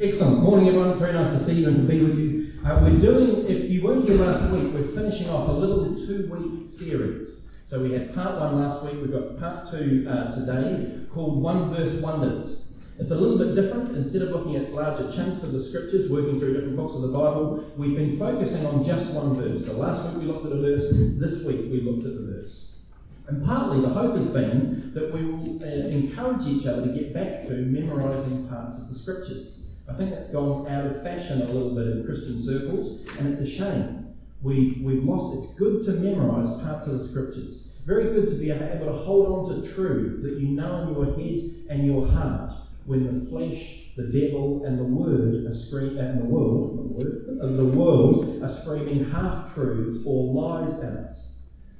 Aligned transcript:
Excellent. 0.00 0.42
Morning, 0.42 0.66
everyone. 0.66 0.98
Very 0.98 1.12
nice 1.12 1.38
to 1.38 1.44
see 1.44 1.60
you 1.60 1.68
and 1.68 1.76
to 1.76 1.82
be 1.82 2.02
with 2.02 2.18
you. 2.18 2.52
Uh, 2.64 2.80
we're 2.82 2.98
doing, 2.98 3.46
if 3.46 3.70
you 3.70 3.84
weren't 3.84 4.04
here 4.04 4.16
last 4.16 4.50
week, 4.50 4.72
we're 4.74 4.90
finishing 4.92 5.28
off 5.28 5.48
a 5.48 5.52
little 5.52 5.94
two 5.94 6.28
week 6.32 6.68
series. 6.68 7.48
So 7.66 7.80
we 7.80 7.92
had 7.92 8.12
part 8.12 8.40
one 8.40 8.60
last 8.60 8.84
week, 8.84 8.94
we've 8.94 9.12
got 9.12 9.38
part 9.38 9.70
two 9.70 10.04
uh, 10.10 10.34
today 10.34 11.06
called 11.12 11.40
One 11.40 11.72
Verse 11.72 12.02
Wonders. 12.02 12.72
It's 12.98 13.12
a 13.12 13.14
little 13.14 13.38
bit 13.38 13.54
different. 13.54 13.96
Instead 13.96 14.22
of 14.22 14.30
looking 14.30 14.56
at 14.56 14.72
larger 14.72 15.12
chunks 15.12 15.44
of 15.44 15.52
the 15.52 15.62
scriptures, 15.62 16.10
working 16.10 16.40
through 16.40 16.54
different 16.54 16.76
books 16.76 16.96
of 16.96 17.02
the 17.02 17.12
Bible, 17.16 17.72
we've 17.76 17.96
been 17.96 18.18
focusing 18.18 18.66
on 18.66 18.84
just 18.84 19.12
one 19.12 19.36
verse. 19.36 19.64
So 19.64 19.74
last 19.74 20.08
week 20.08 20.24
we 20.24 20.32
looked 20.32 20.44
at 20.44 20.52
a 20.52 20.60
verse, 20.60 20.90
this 21.20 21.44
week 21.44 21.70
we 21.70 21.82
looked 21.82 22.04
at 22.04 22.14
the 22.14 22.32
verse. 22.32 22.80
And 23.28 23.46
partly 23.46 23.80
the 23.80 23.90
hope 23.90 24.16
has 24.16 24.26
been 24.26 24.90
that 24.92 25.14
we 25.14 25.24
will 25.24 25.62
uh, 25.62 25.88
encourage 25.96 26.46
each 26.46 26.66
other 26.66 26.84
to 26.84 26.92
get 26.92 27.14
back 27.14 27.44
to 27.44 27.52
memorising 27.52 28.48
parts 28.48 28.78
of 28.78 28.88
the 28.88 28.98
scriptures. 28.98 29.63
I 29.88 29.92
think 29.94 30.10
that's 30.10 30.28
gone 30.28 30.66
out 30.66 30.86
of 30.86 31.02
fashion 31.02 31.42
a 31.42 31.46
little 31.46 31.74
bit 31.74 31.88
in 31.88 32.04
Christian 32.06 32.42
circles, 32.42 33.06
and 33.18 33.28
it's 33.28 33.42
a 33.42 33.48
shame. 33.48 34.14
We, 34.42 34.80
we've 34.82 35.04
lost. 35.04 35.44
It's 35.44 35.54
good 35.58 35.84
to 35.86 35.92
memorise 35.92 36.50
parts 36.62 36.86
of 36.86 36.98
the 36.98 37.08
scriptures. 37.08 37.76
Very 37.86 38.04
good 38.04 38.30
to 38.30 38.36
be 38.36 38.50
able 38.50 38.86
to 38.86 38.92
hold 38.92 39.50
on 39.50 39.62
to 39.62 39.74
truth 39.74 40.22
that 40.22 40.38
you 40.38 40.48
know 40.48 40.82
in 40.82 40.94
your 40.94 41.04
head 41.14 41.66
and 41.70 41.86
your 41.86 42.06
heart 42.06 42.54
when 42.86 43.04
the 43.04 43.26
flesh, 43.30 43.90
the 43.96 44.04
devil, 44.04 44.64
and 44.64 44.78
the 44.78 44.84
word 44.84 45.46
are 45.46 45.54
screaming, 45.54 45.98
and 45.98 46.20
the 46.20 46.24
world, 46.24 46.78
the 46.78 47.04
word, 47.04 47.56
the 47.56 47.64
world 47.64 48.42
are 48.42 48.50
screaming 48.50 49.04
half 49.04 49.54
truths 49.54 50.04
or 50.06 50.32
lies 50.32 50.78
at 50.80 50.92
us. 50.92 51.36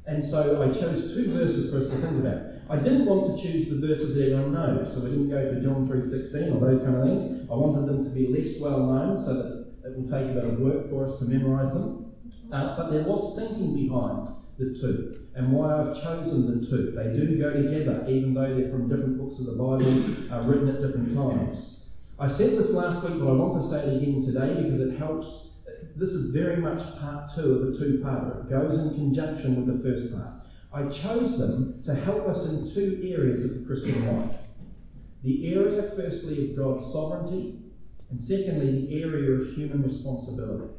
And 0.07 0.25
so 0.25 0.63
I 0.63 0.73
chose 0.73 1.15
two 1.15 1.31
verses 1.31 1.71
for 1.71 1.79
us 1.79 1.89
to 1.89 1.97
think 1.97 2.25
about. 2.25 2.54
I 2.71 2.77
didn't 2.77 3.05
want 3.05 3.37
to 3.37 3.43
choose 3.43 3.69
the 3.69 3.87
verses 3.87 4.19
everyone 4.19 4.53
knows, 4.55 4.95
so 4.95 5.05
we 5.05 5.11
didn't 5.11 5.29
go 5.29 5.53
for 5.53 5.61
John 5.61 5.87
3.16 5.87 6.57
or 6.57 6.61
those 6.61 6.81
kind 6.83 6.97
of 6.97 7.05
things. 7.05 7.51
I 7.51 7.55
wanted 7.55 7.87
them 7.87 8.05
to 8.05 8.11
be 8.11 8.29
less 8.29 8.59
well 8.59 8.87
known 8.87 9.23
so 9.23 9.35
that 9.35 9.67
it 9.85 9.97
will 9.97 10.11
take 10.11 10.31
a 10.31 10.35
bit 10.35 10.45
of 10.45 10.59
work 10.61 10.89
for 10.89 11.07
us 11.07 11.19
to 11.19 11.27
memorise 11.27 11.73
them. 11.73 12.13
Uh, 12.51 12.77
but 12.77 12.91
there 12.91 13.03
was 13.03 13.37
thinking 13.37 13.75
behind 13.75 14.29
the 14.59 14.79
two 14.81 15.21
and 15.35 15.53
why 15.53 15.75
I've 15.75 15.95
chosen 16.01 16.61
the 16.61 16.67
two. 16.67 16.91
They 16.93 17.13
do 17.13 17.39
go 17.39 17.53
together, 17.53 18.07
even 18.09 18.33
though 18.33 18.55
they're 18.55 18.71
from 18.71 18.89
different 18.89 19.19
books 19.19 19.41
of 19.41 19.47
the 19.47 19.53
Bible, 19.53 20.33
uh, 20.33 20.47
written 20.47 20.69
at 20.69 20.81
different 20.81 21.15
times. 21.15 21.85
I 22.19 22.29
said 22.29 22.53
this 22.53 22.71
last 22.71 23.03
week, 23.05 23.19
but 23.19 23.29
I 23.29 23.33
want 23.33 23.55
to 23.63 23.69
say 23.69 23.85
it 23.85 24.03
again 24.03 24.23
today 24.23 24.63
because 24.63 24.81
it 24.81 24.97
helps 24.97 25.55
this 25.97 26.11
is 26.11 26.33
very 26.33 26.57
much 26.57 26.83
part 26.99 27.31
two 27.35 27.55
of 27.55 27.75
a 27.75 27.79
two-parter. 27.79 28.45
It 28.45 28.51
goes 28.51 28.79
in 28.79 28.95
conjunction 28.95 29.57
with 29.57 29.77
the 29.77 29.89
first 29.89 30.15
part. 30.15 30.44
I 30.75 30.89
chose 30.89 31.39
them 31.39 31.83
to 31.85 31.95
help 31.95 32.27
us 32.27 32.51
in 32.51 32.69
two 32.69 33.01
areas 33.05 33.45
of 33.45 33.61
the 33.61 33.65
Christian 33.65 34.07
life. 34.09 34.37
The 35.23 35.55
area, 35.55 35.93
firstly, 35.95 36.51
of 36.51 36.57
God's 36.57 36.91
sovereignty, 36.93 37.61
and 38.11 38.21
secondly, 38.21 38.87
the 38.87 39.03
area 39.03 39.31
of 39.31 39.55
human 39.55 39.85
responsibility. 39.85 40.75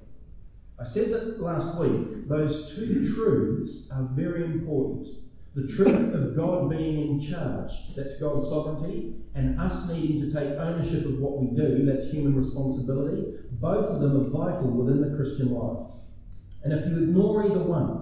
I 0.78 0.86
said 0.86 1.12
that 1.12 1.40
last 1.40 1.80
week, 1.80 2.28
those 2.28 2.76
two 2.76 3.16
truths 3.16 3.90
are 3.96 4.10
very 4.12 4.44
important. 4.44 5.08
The 5.56 5.68
truth 5.68 6.14
of 6.14 6.36
God 6.36 6.70
being 6.70 7.08
in 7.08 7.22
charge, 7.22 7.72
that's 7.96 8.20
God's 8.20 8.50
sovereignty, 8.50 9.16
and 9.34 9.58
us 9.62 9.90
needing 9.90 10.20
to 10.20 10.34
take 10.34 10.60
ownership 10.60 11.06
of 11.06 11.20
what 11.20 11.40
we 11.40 11.56
do, 11.56 11.86
that's 11.86 12.12
human 12.12 12.36
responsibility, 12.36 13.36
both 13.62 13.86
of 13.86 14.02
them 14.02 14.18
are 14.18 14.30
vital 14.30 14.72
within 14.72 15.00
the 15.00 15.16
Christian 15.16 15.54
life. 15.54 15.88
And 16.66 16.74
if 16.74 16.86
you 16.86 16.98
ignore 16.98 17.46
either 17.46 17.64
one, 17.64 18.02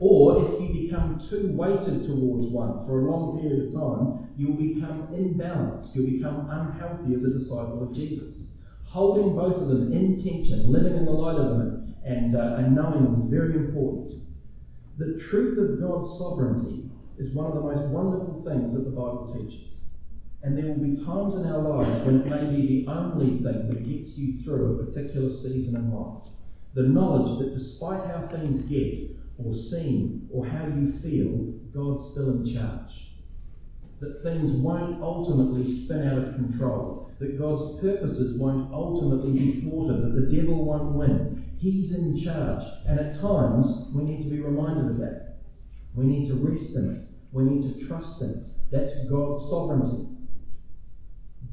or 0.00 0.44
if 0.44 0.60
you 0.60 0.82
become 0.82 1.17
too 1.28 1.52
weighted 1.52 2.06
towards 2.06 2.48
one 2.48 2.86
for 2.86 3.00
a 3.00 3.10
long 3.10 3.40
period 3.40 3.68
of 3.68 3.74
time, 3.74 4.28
you'll 4.36 4.56
become 4.56 5.08
imbalanced. 5.08 5.94
You'll 5.94 6.10
become 6.10 6.48
unhealthy 6.50 7.14
as 7.14 7.24
a 7.24 7.38
disciple 7.38 7.82
of 7.82 7.94
Jesus. 7.94 8.58
Holding 8.84 9.34
both 9.34 9.56
of 9.56 9.68
them 9.68 9.92
in 9.92 10.22
tension, 10.22 10.72
living 10.72 10.96
in 10.96 11.04
the 11.04 11.10
light 11.10 11.36
of 11.36 11.58
them, 11.58 11.94
and, 12.04 12.34
uh, 12.34 12.56
and 12.58 12.74
knowing 12.74 13.04
them 13.04 13.20
is 13.20 13.26
very 13.26 13.54
important. 13.54 14.22
The 14.96 15.18
truth 15.18 15.58
of 15.58 15.80
God's 15.80 16.18
sovereignty 16.18 16.90
is 17.18 17.34
one 17.34 17.46
of 17.46 17.54
the 17.54 17.60
most 17.60 17.86
wonderful 17.88 18.42
things 18.46 18.74
that 18.74 18.84
the 18.84 18.96
Bible 18.96 19.32
teaches. 19.32 19.84
And 20.42 20.56
there 20.56 20.66
will 20.66 20.96
be 20.96 21.04
times 21.04 21.36
in 21.36 21.46
our 21.46 21.58
lives 21.58 22.06
when 22.06 22.20
it 22.20 22.26
may 22.26 22.56
be 22.56 22.84
the 22.84 22.90
only 22.90 23.42
thing 23.42 23.68
that 23.68 23.88
gets 23.88 24.16
you 24.16 24.42
through 24.42 24.80
a 24.80 24.84
particular 24.86 25.32
season 25.32 25.76
in 25.76 25.92
life. 25.92 26.30
The 26.74 26.84
knowledge 26.84 27.38
that 27.40 27.54
despite 27.54 28.06
how 28.06 28.28
things 28.28 28.60
get, 28.62 29.17
or 29.38 29.54
seem, 29.54 30.28
or 30.32 30.46
how 30.46 30.66
you 30.66 30.92
feel, 31.00 31.54
God's 31.72 32.10
still 32.10 32.40
in 32.40 32.54
charge. 32.54 33.12
That 34.00 34.22
things 34.22 34.52
won't 34.52 35.02
ultimately 35.02 35.66
spin 35.70 36.08
out 36.08 36.18
of 36.18 36.34
control. 36.34 37.10
That 37.18 37.38
God's 37.38 37.80
purposes 37.80 38.38
won't 38.38 38.72
ultimately 38.72 39.32
be 39.32 39.60
thwarted. 39.60 40.02
That 40.02 40.20
the 40.20 40.36
devil 40.36 40.64
won't 40.64 40.94
win. 40.94 41.44
He's 41.58 41.96
in 41.96 42.16
charge. 42.16 42.64
And 42.86 42.98
at 42.98 43.20
times, 43.20 43.90
we 43.94 44.04
need 44.04 44.22
to 44.22 44.28
be 44.28 44.40
reminded 44.40 44.92
of 44.92 44.98
that. 44.98 45.38
We 45.94 46.04
need 46.04 46.28
to 46.28 46.34
rest 46.34 46.76
in 46.76 46.96
it. 46.96 47.08
We 47.32 47.44
need 47.44 47.74
to 47.74 47.86
trust 47.86 48.22
in 48.22 48.30
it. 48.30 48.70
That's 48.70 49.08
God's 49.10 49.48
sovereignty. 49.48 50.06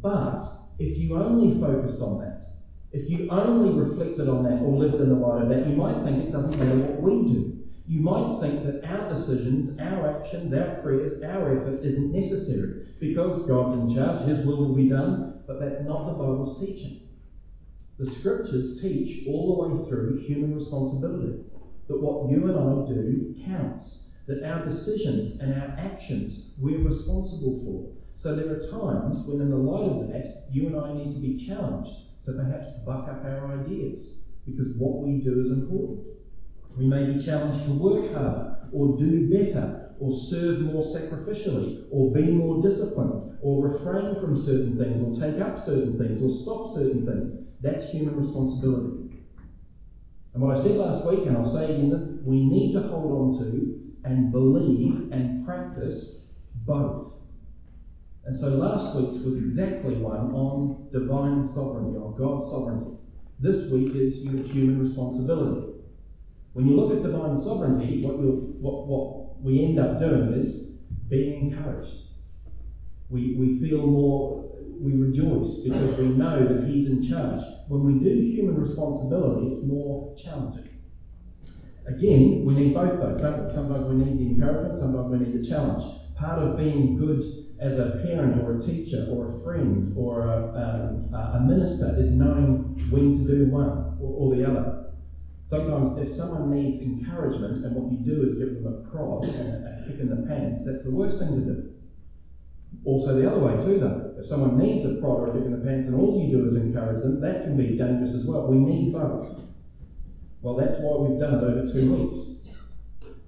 But 0.02 0.42
if 0.78 0.98
you 0.98 1.18
only 1.18 1.60
focused 1.60 2.02
on 2.02 2.20
that, 2.20 2.54
if 2.92 3.10
you 3.10 3.28
only 3.30 3.74
reflected 3.74 4.30
on 4.30 4.44
that 4.44 4.62
or 4.62 4.78
lived 4.78 5.02
in 5.02 5.10
the 5.10 5.16
light 5.16 5.42
of 5.42 5.50
that, 5.50 5.68
you 5.68 5.76
might 5.76 6.04
think 6.04 6.24
it 6.24 6.32
doesn't 6.32 6.58
matter 6.60 6.78
what 6.78 7.02
we 7.02 7.34
do. 7.34 7.65
You 7.88 8.02
might 8.02 8.40
think 8.42 8.64
that 8.66 8.84
our 8.84 9.14
decisions, 9.14 9.80
our 9.80 10.20
actions, 10.20 10.54
our 10.54 10.82
prayers, 10.82 11.22
our 11.22 11.52
effort 11.52 11.86
isn't 11.86 12.12
necessary 12.12 12.88
because 13.00 13.48
God's 13.48 13.76
in 13.76 13.96
charge, 13.96 14.24
His 14.24 14.46
will 14.46 14.58
will 14.58 14.76
be 14.76 14.90
done, 14.90 15.34
but 15.48 15.60
that's 15.60 15.80
not 15.82 16.08
the 16.08 16.14
Bible's 16.14 16.58
teaching. 16.58 16.96
The 18.00 18.06
scriptures 18.06 18.82
teach 18.82 19.28
all 19.28 19.46
the 19.46 19.54
way 19.54 19.88
through 19.88 20.18
human 20.18 20.56
responsibility 20.56 21.38
that 21.88 22.02
what 22.02 22.24
you 22.28 22.48
and 22.48 22.58
I 22.58 22.88
do 22.88 23.36
counts, 23.46 24.10
that 24.28 24.44
our 24.44 24.64
decisions 24.64 25.40
and 25.40 25.54
our 25.54 25.76
actions 25.78 26.52
we're 26.58 26.80
responsible 26.80 27.54
for. 27.64 27.86
So 28.18 28.34
there 28.34 28.50
are 28.50 28.56
times 28.56 29.24
when, 29.26 29.42
in 29.42 29.50
the 29.50 29.58
light 29.58 29.86
of 29.86 30.00
that, 30.00 30.26
you 30.50 30.66
and 30.66 30.76
I 30.76 30.90
need 30.90 31.12
to 31.12 31.20
be 31.20 31.34
challenged 31.36 32.02
to 32.26 32.34
perhaps 32.34 32.72
buck 32.72 33.08
up 33.08 33.24
our 33.24 33.46
ideas 33.46 34.16
because 34.46 34.72
what 34.74 34.96
we 34.96 35.18
do 35.20 35.40
is 35.40 35.52
important. 35.52 36.00
We 36.78 36.88
may 36.88 37.14
be 37.14 37.24
challenged 37.24 37.66
to 37.66 37.74
work 37.74 38.14
harder 38.14 38.70
or 38.72 38.98
do 38.98 39.30
better 39.30 39.94
or 40.00 40.14
serve 40.14 40.62
more 40.62 40.84
sacrificially 40.84 41.86
or 41.90 42.14
be 42.14 42.32
more 42.32 42.62
disciplined 42.62 43.38
or 43.42 43.68
refrain 43.68 44.20
from 44.20 44.38
certain 44.38 44.78
things 44.78 45.02
or 45.02 45.16
take 45.20 45.40
up 45.42 45.62
certain 45.62 45.98
things 45.98 46.22
or 46.22 46.34
stop 46.34 46.76
certain 46.76 47.06
things. 47.06 47.48
That's 47.62 47.90
human 47.92 48.20
responsibility. 48.20 49.24
And 50.34 50.44
what 50.44 50.58
I 50.58 50.62
said 50.62 50.78
last 50.78 51.08
week, 51.10 51.26
and 51.26 51.38
I'll 51.38 51.54
say 51.54 51.76
again, 51.76 52.20
we 52.26 52.44
need 52.44 52.74
to 52.74 52.82
hold 52.82 53.38
on 53.38 53.40
to 53.40 53.80
and 54.04 54.32
believe 54.32 55.12
and 55.14 55.46
practice 55.46 56.28
both. 56.66 57.18
And 58.26 58.36
so 58.36 58.50
last 58.50 58.96
week's 58.96 59.24
was 59.24 59.38
exactly 59.38 59.96
one 59.96 60.32
on 60.32 60.90
divine 60.92 61.48
sovereignty, 61.48 61.98
on 61.98 62.16
God's 62.18 62.50
sovereignty. 62.50 62.98
This 63.40 63.72
week 63.72 63.96
is 63.96 64.24
human 64.24 64.82
responsibility. 64.82 65.75
When 66.56 66.70
you 66.70 66.78
look 66.78 66.96
at 66.96 67.04
divine 67.04 67.38
sovereignty, 67.38 68.02
what, 68.02 68.18
what, 68.62 68.88
what 68.88 69.44
we 69.44 69.62
end 69.62 69.78
up 69.78 70.00
doing 70.00 70.34
is 70.42 70.80
being 71.10 71.52
encouraged. 71.52 72.12
We, 73.10 73.36
we 73.38 73.60
feel 73.60 73.86
more, 73.86 74.42
we 74.80 74.94
rejoice 74.94 75.64
because 75.66 76.00
we 76.00 76.16
know 76.16 76.48
that 76.48 76.66
He's 76.66 76.88
in 76.88 77.04
charge. 77.04 77.44
When 77.68 77.84
we 77.84 78.00
do 78.00 78.08
human 78.08 78.56
responsibility, 78.56 79.50
it's 79.50 79.64
more 79.64 80.16
challenging. 80.16 80.70
Again, 81.88 82.42
we 82.46 82.56
need 82.56 82.74
both 82.74 83.02
those? 83.02 83.54
Sometimes 83.54 83.86
we 83.86 83.96
need 83.96 84.18
the 84.18 84.26
encouragement, 84.26 84.80
sometimes 84.80 85.12
we 85.12 85.18
need 85.18 85.34
the 85.34 85.46
challenge. 85.46 85.84
Part 86.16 86.40
of 86.40 86.56
being 86.56 86.96
good 86.96 87.22
as 87.60 87.76
a 87.78 87.88
parent 88.02 88.38
or 88.38 88.52
a 88.52 88.62
teacher 88.62 89.04
or 89.10 89.26
a 89.26 89.34
friend 89.44 89.92
or 89.94 90.22
a, 90.22 90.46
um, 90.54 91.00
a 91.34 91.40
minister 91.42 91.94
is 91.98 92.14
knowing 92.14 92.56
when 92.92 93.14
to 93.14 93.26
do 93.26 93.46
one 93.46 93.84
or, 94.00 94.14
or, 94.16 94.32
the 94.32 94.46
other. 94.46 94.66
Sometimes, 95.46 95.96
if 95.98 96.16
someone 96.16 96.50
needs 96.50 96.82
encouragement 96.82 97.64
and 97.64 97.76
what 97.76 97.92
you 97.92 98.04
do 98.04 98.24
is 98.24 98.34
give 98.36 98.56
them 98.56 98.66
a 98.66 98.72
prod 98.90 99.26
and 99.26 99.52
a, 99.52 99.84
a 99.84 99.88
kick 99.88 100.00
in 100.00 100.10
the 100.10 100.26
pants, 100.28 100.66
that's 100.66 100.84
the 100.84 100.92
worst 100.92 101.20
thing 101.20 101.36
to 101.36 101.42
do. 101.42 101.64
Also, 102.84 103.16
the 103.16 103.30
other 103.30 103.40
way 103.40 103.62
too, 103.62 103.78
though. 103.78 104.12
If 104.18 104.26
someone 104.26 104.58
needs 104.58 104.86
a 104.86 104.90
prod 104.90 105.20
or 105.20 105.28
a 105.28 105.32
kick 105.34 105.46
in 105.46 105.52
the 105.52 105.58
pants 105.58 105.88
and 105.88 105.96
all 105.96 106.20
you 106.20 106.30
do 106.30 106.46
is 106.46 106.56
encourage 106.56 107.02
them, 107.02 107.20
that 107.20 107.44
can 107.44 107.56
be 107.56 107.76
dangerous 107.78 108.16
as 108.16 108.26
well. 108.26 108.48
We 108.48 108.58
need 108.58 108.92
both. 108.92 109.40
Well, 110.42 110.56
that's 110.56 110.80
why 110.80 110.96
we've 110.96 111.18
done 111.18 111.34
it 111.34 111.42
over 111.42 111.62
two 111.62 111.92
weeks. 111.92 112.38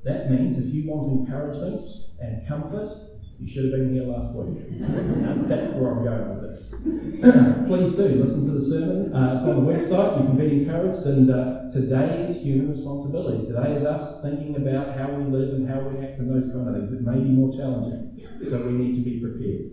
That 0.04 0.28
means 0.28 0.58
if 0.58 0.72
you 0.72 0.86
want 0.86 1.08
encouragement 1.08 1.84
and 2.20 2.44
comfort 2.46 2.90
you 3.40 3.48
should 3.48 3.66
have 3.66 3.74
been 3.74 3.94
here 3.94 4.04
last 4.04 4.34
week. 4.36 4.80
That's 5.48 5.74
where 5.74 5.92
I'm 5.92 6.04
going 6.04 6.30
with 6.34 6.50
this. 6.50 6.72
Please 7.68 7.96
do 7.96 8.24
listen 8.24 8.48
to 8.48 8.60
the 8.60 8.66
sermon. 8.66 9.14
Uh, 9.14 9.38
it's 9.38 9.46
on 9.46 9.66
the 9.66 9.72
website. 9.72 10.22
You 10.22 10.28
can 10.28 10.38
be 10.38 10.64
encouraged. 10.64 11.06
And 11.06 11.30
uh, 11.30 11.72
today 11.72 12.28
is 12.28 12.42
human 12.42 12.72
responsibility. 12.72 13.46
Today 13.46 13.76
is 13.76 13.86
us 13.86 14.22
thinking 14.24 14.56
about 14.56 14.98
how 14.98 15.14
we 15.14 15.26
live 15.26 15.54
and 15.54 15.70
how 15.70 15.82
we 15.82 16.06
act 16.06 16.20
and 16.20 16.30
those 16.30 16.52
kind 16.54 16.68
of 16.68 16.76
things. 16.76 16.92
It 16.94 17.02
may 17.02 17.20
be 17.20 17.30
more 17.30 17.54
challenging, 17.54 18.20
so 18.50 18.66
we 18.66 18.74
need 18.74 18.96
to 18.96 19.02
be 19.02 19.20
prepared. 19.20 19.72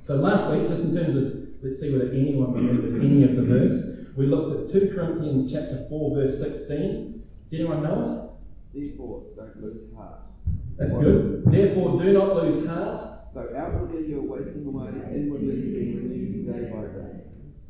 So 0.00 0.16
last 0.16 0.50
week, 0.50 0.68
just 0.68 0.84
in 0.84 0.94
terms 0.94 1.14
of 1.16 1.42
Let's 1.62 1.78
see 1.78 1.92
whether 1.92 2.10
anyone 2.10 2.52
remembered 2.54 3.04
any 3.04 3.22
of 3.22 3.36
the 3.36 3.42
verse. 3.42 4.08
We 4.16 4.26
looked 4.26 4.74
at 4.74 4.80
2 4.80 4.94
Corinthians 4.96 5.50
chapter 5.50 5.86
4, 5.88 6.14
verse 6.16 6.40
16. 6.40 7.22
Does 7.48 7.60
anyone 7.60 7.84
know 7.84 8.34
it? 8.74 8.88
Therefore, 8.88 9.22
don't 9.36 9.62
lose 9.62 9.94
heart. 9.94 10.18
That's 10.78 10.92
good. 10.92 11.44
Therefore, 11.46 12.02
do 12.02 12.12
not 12.12 12.36
lose 12.36 12.66
heart. 12.66 13.00
Though 13.34 13.48
outwardly 13.56 14.08
you're 14.08 14.22
wasting 14.22 14.66
away, 14.66 14.88
inwardly 15.14 15.46
you're 15.46 15.80
being 15.80 15.96
renewed 15.96 16.46
day 16.46 16.70
by 16.70 16.82
day. 16.92 17.24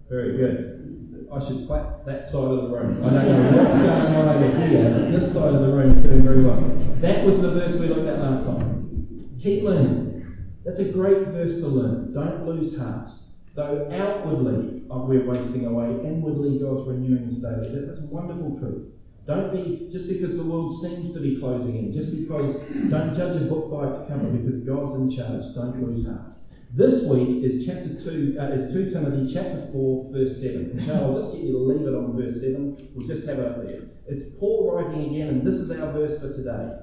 Very 0.08 0.36
good. 0.36 1.28
I 1.32 1.40
should 1.40 1.66
clap 1.66 2.04
that 2.04 2.26
side 2.26 2.44
of 2.44 2.62
the 2.62 2.76
room. 2.76 3.02
I 3.04 3.10
don't 3.10 3.26
know 3.26 3.64
what's 3.64 3.78
going 3.78 4.14
on 4.14 4.42
over 4.42 4.66
here, 4.66 4.90
but 4.90 5.12
this 5.12 5.32
side 5.32 5.54
of 5.54 5.60
the 5.60 5.72
room 5.72 5.96
is 5.96 6.02
doing 6.02 6.22
very 6.24 6.42
well. 6.42 6.60
That 7.00 7.24
was 7.24 7.40
the 7.40 7.52
verse 7.52 7.80
we 7.80 7.86
looked 7.86 8.06
at 8.06 8.18
last 8.18 8.44
time. 8.44 9.06
Keep 9.40 9.64
learning. 9.64 10.26
That's 10.64 10.80
a 10.80 10.92
great 10.92 11.28
verse 11.28 11.54
to 11.60 11.66
learn. 11.66 12.12
Don't 12.12 12.46
lose 12.46 12.76
heart. 12.76 13.10
Though 13.54 13.88
outwardly 13.92 14.82
oh, 14.90 15.06
we're 15.06 15.24
wasting 15.24 15.66
away, 15.66 15.86
inwardly 16.04 16.58
God's 16.58 16.86
renewing 16.86 17.28
us 17.28 17.38
daily. 17.38 17.86
That's 17.86 18.00
a 18.00 18.06
wonderful 18.06 18.58
truth. 18.58 18.92
Don't 19.26 19.52
be, 19.52 19.88
just 19.90 20.08
because 20.08 20.36
the 20.36 20.44
world 20.44 20.80
seems 20.80 21.14
to 21.14 21.20
be 21.20 21.38
closing 21.38 21.76
in, 21.76 21.92
just 21.92 22.10
because, 22.10 22.60
don't 22.90 23.14
judge 23.14 23.40
a 23.40 23.44
book 23.44 23.70
by 23.70 23.90
its 23.90 24.00
cover 24.08 24.28
because 24.28 24.60
God's 24.60 24.96
in 24.96 25.10
charge. 25.10 25.44
Don't 25.54 25.80
lose 25.80 26.06
heart. 26.06 26.32
This 26.74 27.04
week 27.04 27.44
is 27.44 27.64
chapter 27.64 27.94
2, 28.00 28.36
uh, 28.40 28.44
is 28.46 28.72
2 28.72 28.90
Timothy 28.90 29.32
chapter 29.32 29.68
4, 29.72 30.12
verse 30.12 30.40
7. 30.40 30.80
So 30.84 30.94
I'll 30.94 31.20
just 31.20 31.34
get 31.34 31.42
you 31.42 31.52
to 31.52 31.58
leave 31.58 31.86
it 31.86 31.94
on 31.94 32.16
verse 32.16 32.40
7. 32.40 32.90
We'll 32.94 33.06
just 33.06 33.28
have 33.28 33.38
it 33.38 33.46
up 33.46 33.62
there. 33.62 33.82
It's 34.08 34.34
Paul 34.40 34.72
writing 34.72 35.14
again, 35.14 35.28
and 35.28 35.46
this 35.46 35.56
is 35.56 35.70
our 35.70 35.92
verse 35.92 36.18
for 36.18 36.32
today. 36.32 36.78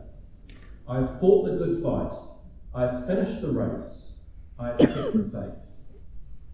I've 0.87 1.19
fought 1.19 1.45
the 1.45 1.57
good 1.57 1.83
fight. 1.83 2.13
I've 2.73 3.05
finished 3.05 3.41
the 3.41 3.51
race. 3.51 4.13
I've 4.57 4.77
kept 4.77 5.13
the 5.13 5.29
faith. 5.33 5.55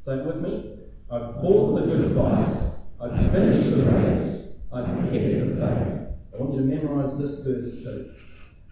Say 0.03 0.13
it 0.15 0.25
with 0.25 0.37
me. 0.37 0.77
I've 1.11 1.35
fought 1.41 1.79
the 1.79 1.85
good 1.85 2.15
fight. 2.15 2.55
I've 3.01 3.31
finished 3.31 3.69
the 3.69 3.83
race. 3.91 4.44
I've 4.73 4.85
kept 4.85 5.11
the 5.11 5.55
faith. 5.55 6.05
I 6.33 6.37
want 6.37 6.53
you 6.53 6.59
to 6.59 6.65
memorize 6.65 7.17
this 7.17 7.43
verse 7.43 7.83
too. 7.83 8.11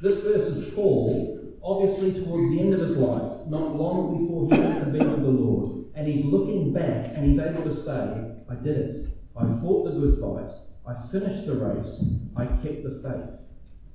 This 0.01 0.22
verse 0.24 0.48
is 0.48 0.74
Paul, 0.74 1.40
obviously 1.63 2.13
towards 2.24 2.50
the 2.50 2.60
end 2.60 2.74
of 2.74 2.81
his 2.81 2.98
life, 2.98 3.48
not 3.48 3.75
long 3.75 4.19
before 4.19 4.48
he 4.48 4.62
went 4.62 4.86
to 4.86 4.92
be 4.92 5.00
with 5.00 5.22
the 5.22 5.30
Lord, 5.30 5.86
and 5.95 6.07
he's 6.07 6.25
looking 6.25 6.74
back 6.74 7.12
and 7.16 7.25
he's 7.25 7.40
able 7.40 7.63
to 7.63 7.81
say, 7.81 8.36
I 8.50 8.56
did 8.56 8.78
it. 8.78 9.07
I 9.36 9.44
fought 9.62 9.86
the 9.86 10.00
good 10.00 10.19
fight. 10.19 10.51
I 10.86 11.07
finished 11.07 11.48
the 11.48 11.56
race. 11.56 12.04
I 12.36 12.45
kept 12.45 12.84
the 12.84 13.00
faith. 13.01 13.40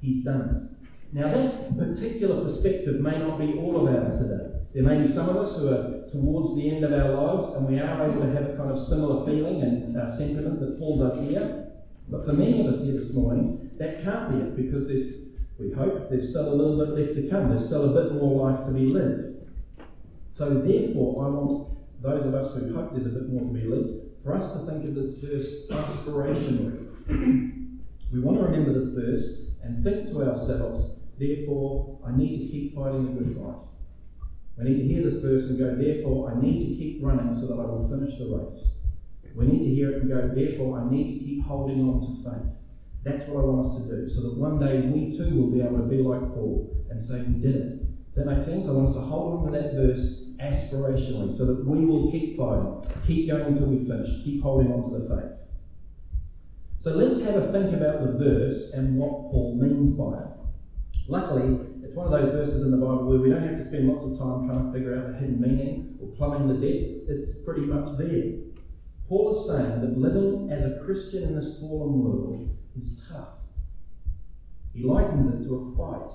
He's 0.00 0.24
done 0.24 0.40
it. 0.40 0.88
Now, 1.12 1.28
that 1.28 1.76
particular 1.76 2.42
perspective 2.44 3.00
may 3.00 3.18
not 3.18 3.38
be 3.38 3.58
all 3.58 3.86
of 3.86 3.94
ours 3.94 4.18
today. 4.18 4.60
There 4.74 4.82
may 4.82 5.06
be 5.06 5.12
some 5.12 5.28
of 5.28 5.36
us 5.36 5.56
who 5.56 5.68
are 5.68 6.08
towards 6.10 6.56
the 6.56 6.70
end 6.70 6.84
of 6.84 6.92
our 6.92 7.12
lives 7.12 7.50
and 7.54 7.68
we 7.68 7.80
are 7.80 8.10
able 8.10 8.22
to 8.22 8.32
have 8.32 8.50
a 8.50 8.56
kind 8.56 8.70
of 8.70 8.80
similar 8.80 9.24
feeling 9.26 9.62
and 9.62 9.96
uh, 9.96 10.10
sentiment 10.10 10.60
that 10.60 10.78
Paul 10.78 10.98
does 10.98 11.18
here. 11.28 11.67
But 12.10 12.24
for 12.24 12.32
many 12.32 12.66
of 12.66 12.74
us 12.74 12.82
here 12.82 12.98
this 12.98 13.14
morning, 13.14 13.70
that 13.78 14.02
can't 14.02 14.32
be 14.32 14.38
it 14.38 14.56
because 14.56 14.88
there's, 14.88 15.30
we 15.58 15.70
hope, 15.72 16.08
there's 16.08 16.30
still 16.30 16.52
a 16.52 16.54
little 16.54 16.84
bit 16.84 17.06
left 17.06 17.14
to 17.16 17.28
come. 17.28 17.50
There's 17.50 17.66
still 17.66 17.96
a 17.96 18.02
bit 18.02 18.14
more 18.14 18.50
life 18.50 18.66
to 18.66 18.72
be 18.72 18.86
lived. 18.86 19.50
So 20.30 20.54
therefore, 20.60 21.26
I 21.26 21.28
want 21.28 21.78
those 22.00 22.26
of 22.26 22.34
us 22.34 22.54
who 22.54 22.74
hope 22.74 22.92
there's 22.92 23.06
a 23.06 23.10
bit 23.10 23.28
more 23.28 23.42
to 23.42 23.52
be 23.52 23.66
lived, 23.66 24.22
for 24.24 24.34
us 24.34 24.52
to 24.52 24.66
think 24.66 24.84
of 24.84 24.94
this 24.94 25.18
verse 25.18 25.66
aspirationally. 25.68 26.86
we 28.12 28.20
want 28.20 28.38
to 28.38 28.44
remember 28.44 28.78
this 28.78 28.90
verse 28.90 29.50
and 29.62 29.82
think 29.82 30.08
to 30.08 30.22
ourselves, 30.22 31.12
therefore, 31.18 31.98
I 32.06 32.16
need 32.16 32.38
to 32.38 32.52
keep 32.52 32.74
fighting 32.74 33.04
the 33.04 33.20
good 33.20 33.36
fight. 33.36 33.56
We 34.56 34.64
need 34.64 34.78
to 34.78 34.94
hear 34.94 35.02
this 35.02 35.22
verse 35.22 35.48
and 35.48 35.58
go, 35.58 35.74
therefore, 35.74 36.32
I 36.32 36.40
need 36.40 36.68
to 36.68 36.74
keep 36.76 37.04
running 37.04 37.34
so 37.34 37.48
that 37.48 37.54
I 37.54 37.66
will 37.66 37.88
finish 37.88 38.16
the 38.16 38.26
race. 38.26 38.77
We 39.38 39.46
need 39.46 39.62
to 39.68 39.70
hear 39.70 39.92
it 39.92 40.02
and 40.02 40.08
go, 40.08 40.34
therefore, 40.34 40.80
I 40.80 40.90
need 40.90 41.20
to 41.20 41.24
keep 41.24 41.42
holding 41.42 41.80
on 41.80 42.02
to 42.02 42.28
faith. 42.28 42.50
That's 43.04 43.28
what 43.28 43.38
I 43.38 43.46
want 43.46 43.68
us 43.68 43.86
to 43.86 43.96
do, 43.96 44.08
so 44.08 44.20
that 44.22 44.40
one 44.40 44.58
day 44.58 44.90
we 44.90 45.16
too 45.16 45.36
will 45.36 45.52
be 45.52 45.62
able 45.62 45.78
to 45.78 45.86
be 45.86 46.02
like 46.02 46.34
Paul 46.34 46.68
and 46.90 47.00
say, 47.00 47.22
We 47.22 47.38
did 47.38 47.54
it. 47.54 48.08
Does 48.08 48.16
that 48.16 48.26
make 48.26 48.42
sense? 48.42 48.68
I 48.68 48.72
want 48.72 48.88
us 48.88 48.94
to 48.94 49.00
hold 49.00 49.38
on 49.38 49.44
to 49.44 49.50
that 49.52 49.76
verse 49.76 50.34
aspirationally, 50.40 51.32
so 51.32 51.46
that 51.46 51.64
we 51.70 51.86
will 51.86 52.10
keep 52.10 52.36
fighting, 52.36 52.82
keep 53.06 53.28
going 53.28 53.46
until 53.46 53.68
we 53.68 53.78
finish, 53.86 54.10
keep 54.24 54.40
holding 54.42 54.72
on 54.72 54.82
to 54.90 54.90
the 54.90 55.00
faith. 55.06 55.30
So 56.80 56.92
let's 56.92 57.20
have 57.20 57.36
a 57.36 57.52
think 57.52 57.72
about 57.72 58.00
the 58.00 58.08
verse 58.08 58.72
and 58.74 58.96
what 58.96 59.30
Paul 59.30 59.54
means 59.54 59.92
by 59.92 60.18
it. 60.18 60.28
Luckily, 61.06 61.54
it's 61.84 61.94
one 61.94 62.06
of 62.06 62.12
those 62.12 62.30
verses 62.30 62.62
in 62.62 62.72
the 62.72 62.78
Bible 62.78 63.06
where 63.06 63.20
we 63.20 63.28
don't 63.28 63.42
have 63.42 63.56
to 63.56 63.62
spend 63.62 63.86
lots 63.86 64.04
of 64.04 64.18
time 64.18 64.42
trying 64.42 64.60
to 64.60 64.72
figure 64.72 64.92
out 64.92 65.06
the 65.06 65.12
hidden 65.12 65.40
meaning 65.40 65.78
or 66.00 66.08
plumbing 66.08 66.48
the 66.48 66.54
depths. 66.54 67.08
It's 67.08 67.34
pretty 67.34 67.66
much 67.66 67.96
there. 67.98 68.32
Paul 69.08 69.34
is 69.34 69.48
saying 69.48 69.80
that 69.80 69.98
living 69.98 70.50
as 70.50 70.64
a 70.66 70.84
Christian 70.84 71.24
in 71.24 71.36
this 71.36 71.58
fallen 71.58 71.98
world 72.02 72.50
is 72.76 73.02
tough. 73.10 73.32
He 74.74 74.84
likens 74.84 75.30
it 75.30 75.48
to 75.48 75.54
a 75.54 75.76
fight. 75.76 76.12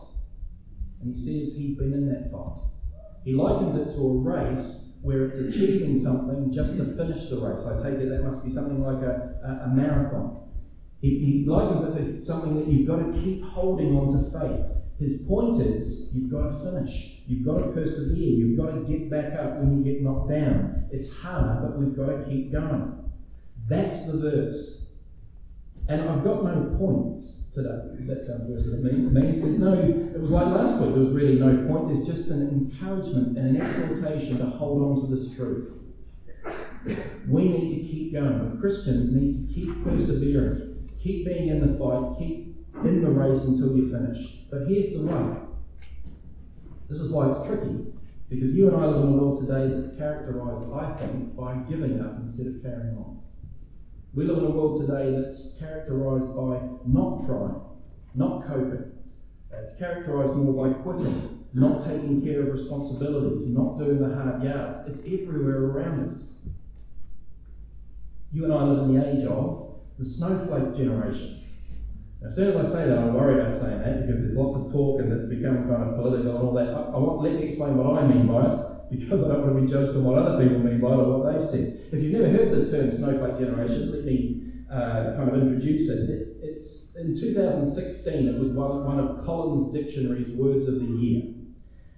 And 1.02 1.10
he 1.10 1.18
says 1.18 1.54
he's 1.54 1.76
been 1.76 1.94
in 1.94 2.08
that 2.10 2.32
fight. 2.32 2.62
He 3.26 3.34
likens 3.34 3.76
it 3.76 3.96
to 3.96 4.02
a 4.02 4.22
race 4.22 4.94
where 5.02 5.26
it's 5.26 5.40
achieving 5.40 5.98
something 5.98 6.54
just 6.54 6.78
to 6.78 6.96
finish 6.96 7.30
the 7.30 7.40
race. 7.40 7.66
I 7.66 7.82
take 7.82 8.00
it 8.00 8.10
that 8.10 8.24
must 8.24 8.44
be 8.44 8.52
something 8.52 8.80
like 8.80 9.02
a, 9.02 9.38
a, 9.44 9.66
a 9.66 9.76
marathon. 9.76 10.38
He, 11.02 11.18
he 11.18 11.46
likens 11.50 11.84
it 11.84 11.94
to 11.94 12.22
something 12.22 12.56
that 12.56 12.68
you've 12.68 12.88
got 12.88 12.98
to 12.98 13.12
keep 13.12 13.44
holding 13.44 13.92
on 13.96 14.12
to 14.12 14.20
faith. 14.32 14.83
His 15.04 15.22
point 15.24 15.62
is, 15.62 16.10
you've 16.14 16.32
got 16.32 16.48
to 16.48 16.72
finish. 16.72 17.24
You've 17.28 17.46
got 17.46 17.58
to 17.58 17.72
persevere. 17.74 18.16
You've 18.16 18.58
got 18.58 18.72
to 18.72 18.82
get 18.88 19.12
back 19.12 19.34
up 19.38 19.60
when 19.60 19.78
you 19.78 19.84
get 19.84 20.02
knocked 20.02 20.30
down. 20.30 20.88
It's 20.92 21.14
hard, 21.14 21.62
but 21.62 21.78
we've 21.78 21.96
got 21.96 22.08
to 22.08 22.26
keep 22.30 22.54
going. 22.54 23.12
That's 23.68 24.06
the 24.06 24.20
verse. 24.20 24.86
And 25.90 26.10
I've 26.10 26.24
got 26.24 26.46
no 26.46 26.74
points 26.78 27.44
today. 27.54 28.06
That's 28.08 28.30
our 28.30 28.40
verse 28.48 28.66
that 28.66 28.86
it 28.86 29.12
means. 29.12 29.42
There's 29.42 29.60
no, 29.60 29.74
it 29.74 30.22
was 30.22 30.32
like 30.32 30.48
last 30.48 30.82
week, 30.82 30.96
there 30.96 31.04
was 31.04 31.14
really 31.14 31.38
no 31.38 31.68
point. 31.68 31.90
There's 31.90 32.08
just 32.08 32.30
an 32.30 32.48
encouragement 32.48 33.38
and 33.38 33.58
an 33.58 33.62
exhortation 33.62 34.38
to 34.38 34.46
hold 34.46 34.84
on 34.84 35.10
to 35.10 35.16
this 35.16 35.36
truth. 35.36 35.70
We 37.28 37.50
need 37.50 37.84
to 37.84 37.90
keep 37.90 38.14
going. 38.14 38.58
Christians 38.62 39.12
need 39.12 39.36
to 39.36 39.54
keep 39.54 39.84
persevering, 39.84 40.90
keep 41.02 41.26
being 41.26 41.50
in 41.50 41.60
the 41.60 41.78
fight, 41.78 42.18
keep 42.18 42.53
in 42.86 43.02
the 43.02 43.10
race 43.10 43.44
until 43.44 43.76
you 43.76 43.92
finish. 43.92 44.46
But 44.52 44.68
here's 44.68 44.94
the 44.94 45.04
rub. 45.04 45.48
This 46.90 47.00
is 47.00 47.12
why 47.12 47.32
it's 47.32 47.48
tricky. 47.48 47.88
Because 48.30 48.54
you 48.56 48.68
and 48.68 48.78
I 48.78 48.86
live 48.88 49.04
in 49.04 49.10
a 49.10 49.18
world 49.18 49.48
today 49.48 49.74
that's 49.74 49.96
characterized, 49.98 50.72
I 50.74 50.98
think, 50.98 51.36
by 51.36 51.56
giving 51.70 52.02
up 52.02 52.18
instead 52.20 52.48
of 52.48 52.62
carrying 52.62 52.98
on. 52.98 53.20
We 54.14 54.26
live 54.26 54.38
in 54.38 54.46
a 54.46 54.50
world 54.50 54.82
today 54.82 55.20
that's 55.20 55.56
characterized 55.60 56.36
by 56.36 56.60
not 56.86 57.26
trying, 57.26 57.62
not 58.16 58.46
coping. 58.46 58.92
Uh, 59.52 59.58
it's 59.64 59.76
characterized 59.76 60.36
more 60.36 60.68
by 60.68 60.74
quitting, 60.82 61.46
not 61.54 61.84
taking 61.86 62.24
care 62.24 62.42
of 62.42 62.54
responsibilities, 62.54 63.48
not 63.50 63.78
doing 63.78 64.00
the 64.00 64.16
hard 64.16 64.44
yards. 64.44 64.82
It's 64.88 65.02
everywhere 65.02 65.66
around 65.66 66.10
us. 66.10 66.40
You 68.32 68.46
and 68.46 68.54
I 68.54 68.64
live 68.64 68.90
in 68.90 68.96
the 68.96 69.08
age 69.08 69.26
of 69.26 69.76
the 70.00 70.06
snowflake 70.06 70.76
generation. 70.76 71.43
As 72.26 72.36
soon 72.36 72.56
as 72.56 72.56
I 72.56 72.64
say 72.64 72.88
that, 72.88 72.98
I 72.98 73.06
worry 73.06 73.36
about 73.36 73.58
saying 73.58 73.80
that 73.80 74.00
because 74.06 74.22
there's 74.22 74.36
lots 74.36 74.56
of 74.56 74.72
talk 74.72 75.00
and 75.02 75.12
it's 75.12 75.28
become 75.28 75.68
kind 75.68 75.84
of 75.84 75.94
political 75.96 76.36
and 76.36 76.44
all 76.44 76.54
that. 76.54 76.70
I, 76.74 76.80
I 76.96 76.98
want 76.98 77.20
let 77.20 77.36
me 77.36 77.44
explain 77.44 77.76
what 77.76 77.88
I 77.88 78.08
mean 78.08 78.26
by 78.26 78.48
it 78.48 78.56
because 78.90 79.24
I 79.24 79.28
don't 79.28 79.42
want 79.42 79.52
to 79.52 79.62
be 79.62 79.68
judged 79.68 79.96
on 79.98 80.04
what 80.04 80.16
other 80.16 80.38
people 80.38 80.60
mean 80.60 80.80
by 80.80 80.94
it 80.94 81.00
or 81.00 81.06
what 81.06 81.24
they've 81.24 81.44
said. 81.44 81.68
If 81.92 82.02
you've 82.02 82.14
never 82.14 82.30
heard 82.30 82.52
the 82.52 82.62
term 82.62 82.94
snowflake 82.94 83.36
generation, 83.36 83.90
let 83.90 84.04
me 84.04 84.30
uh, 84.70 85.04
kind 85.16 85.28
of 85.28 85.36
introduce 85.36 85.90
it. 85.90 86.00
it. 86.08 86.22
It's 86.42 86.86
in 86.96 87.14
2016. 87.14 88.28
It 88.30 88.36
was 88.38 88.52
one, 88.52 88.82
one 88.84 89.00
of 89.00 89.16
Collins 89.16 89.68
Dictionary's 89.68 90.32
words 90.32 90.68
of 90.68 90.78
the 90.78 90.86
year. 90.86 91.22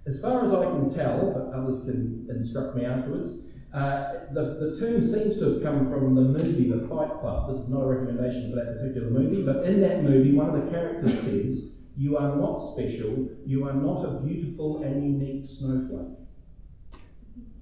As 0.08 0.20
far 0.20 0.44
as 0.44 0.54
I 0.54 0.66
can 0.66 0.88
tell, 0.88 1.28
but 1.28 1.46
others 1.52 1.80
can 1.80 2.18
instruct 2.30 2.74
me 2.74 2.84
afterwards, 2.84 3.36
Uh, 3.76 4.24
the, 4.32 4.56
the 4.62 4.80
term 4.80 5.04
seems 5.04 5.38
to 5.38 5.52
have 5.52 5.62
come 5.62 5.92
from 5.92 6.16
the 6.16 6.22
movie 6.22 6.70
The 6.70 6.88
Fight 6.88 7.12
Club. 7.20 7.50
This 7.50 7.60
is 7.60 7.70
not 7.70 7.82
a 7.82 7.88
recommendation 7.88 8.50
for 8.50 8.56
that 8.56 8.80
particular 8.80 9.10
movie, 9.10 9.44
but 9.44 9.66
in 9.66 9.82
that 9.82 10.02
movie, 10.02 10.32
one 10.32 10.48
of 10.48 10.64
the 10.64 10.72
characters 10.72 11.12
says, 11.20 11.76
You 11.98 12.16
are 12.16 12.38
not 12.38 12.60
special, 12.60 13.28
you 13.46 13.68
are 13.68 13.74
not 13.74 14.06
a 14.06 14.22
beautiful 14.22 14.82
and 14.82 15.04
unique 15.04 15.46
snowflake. 15.46 16.16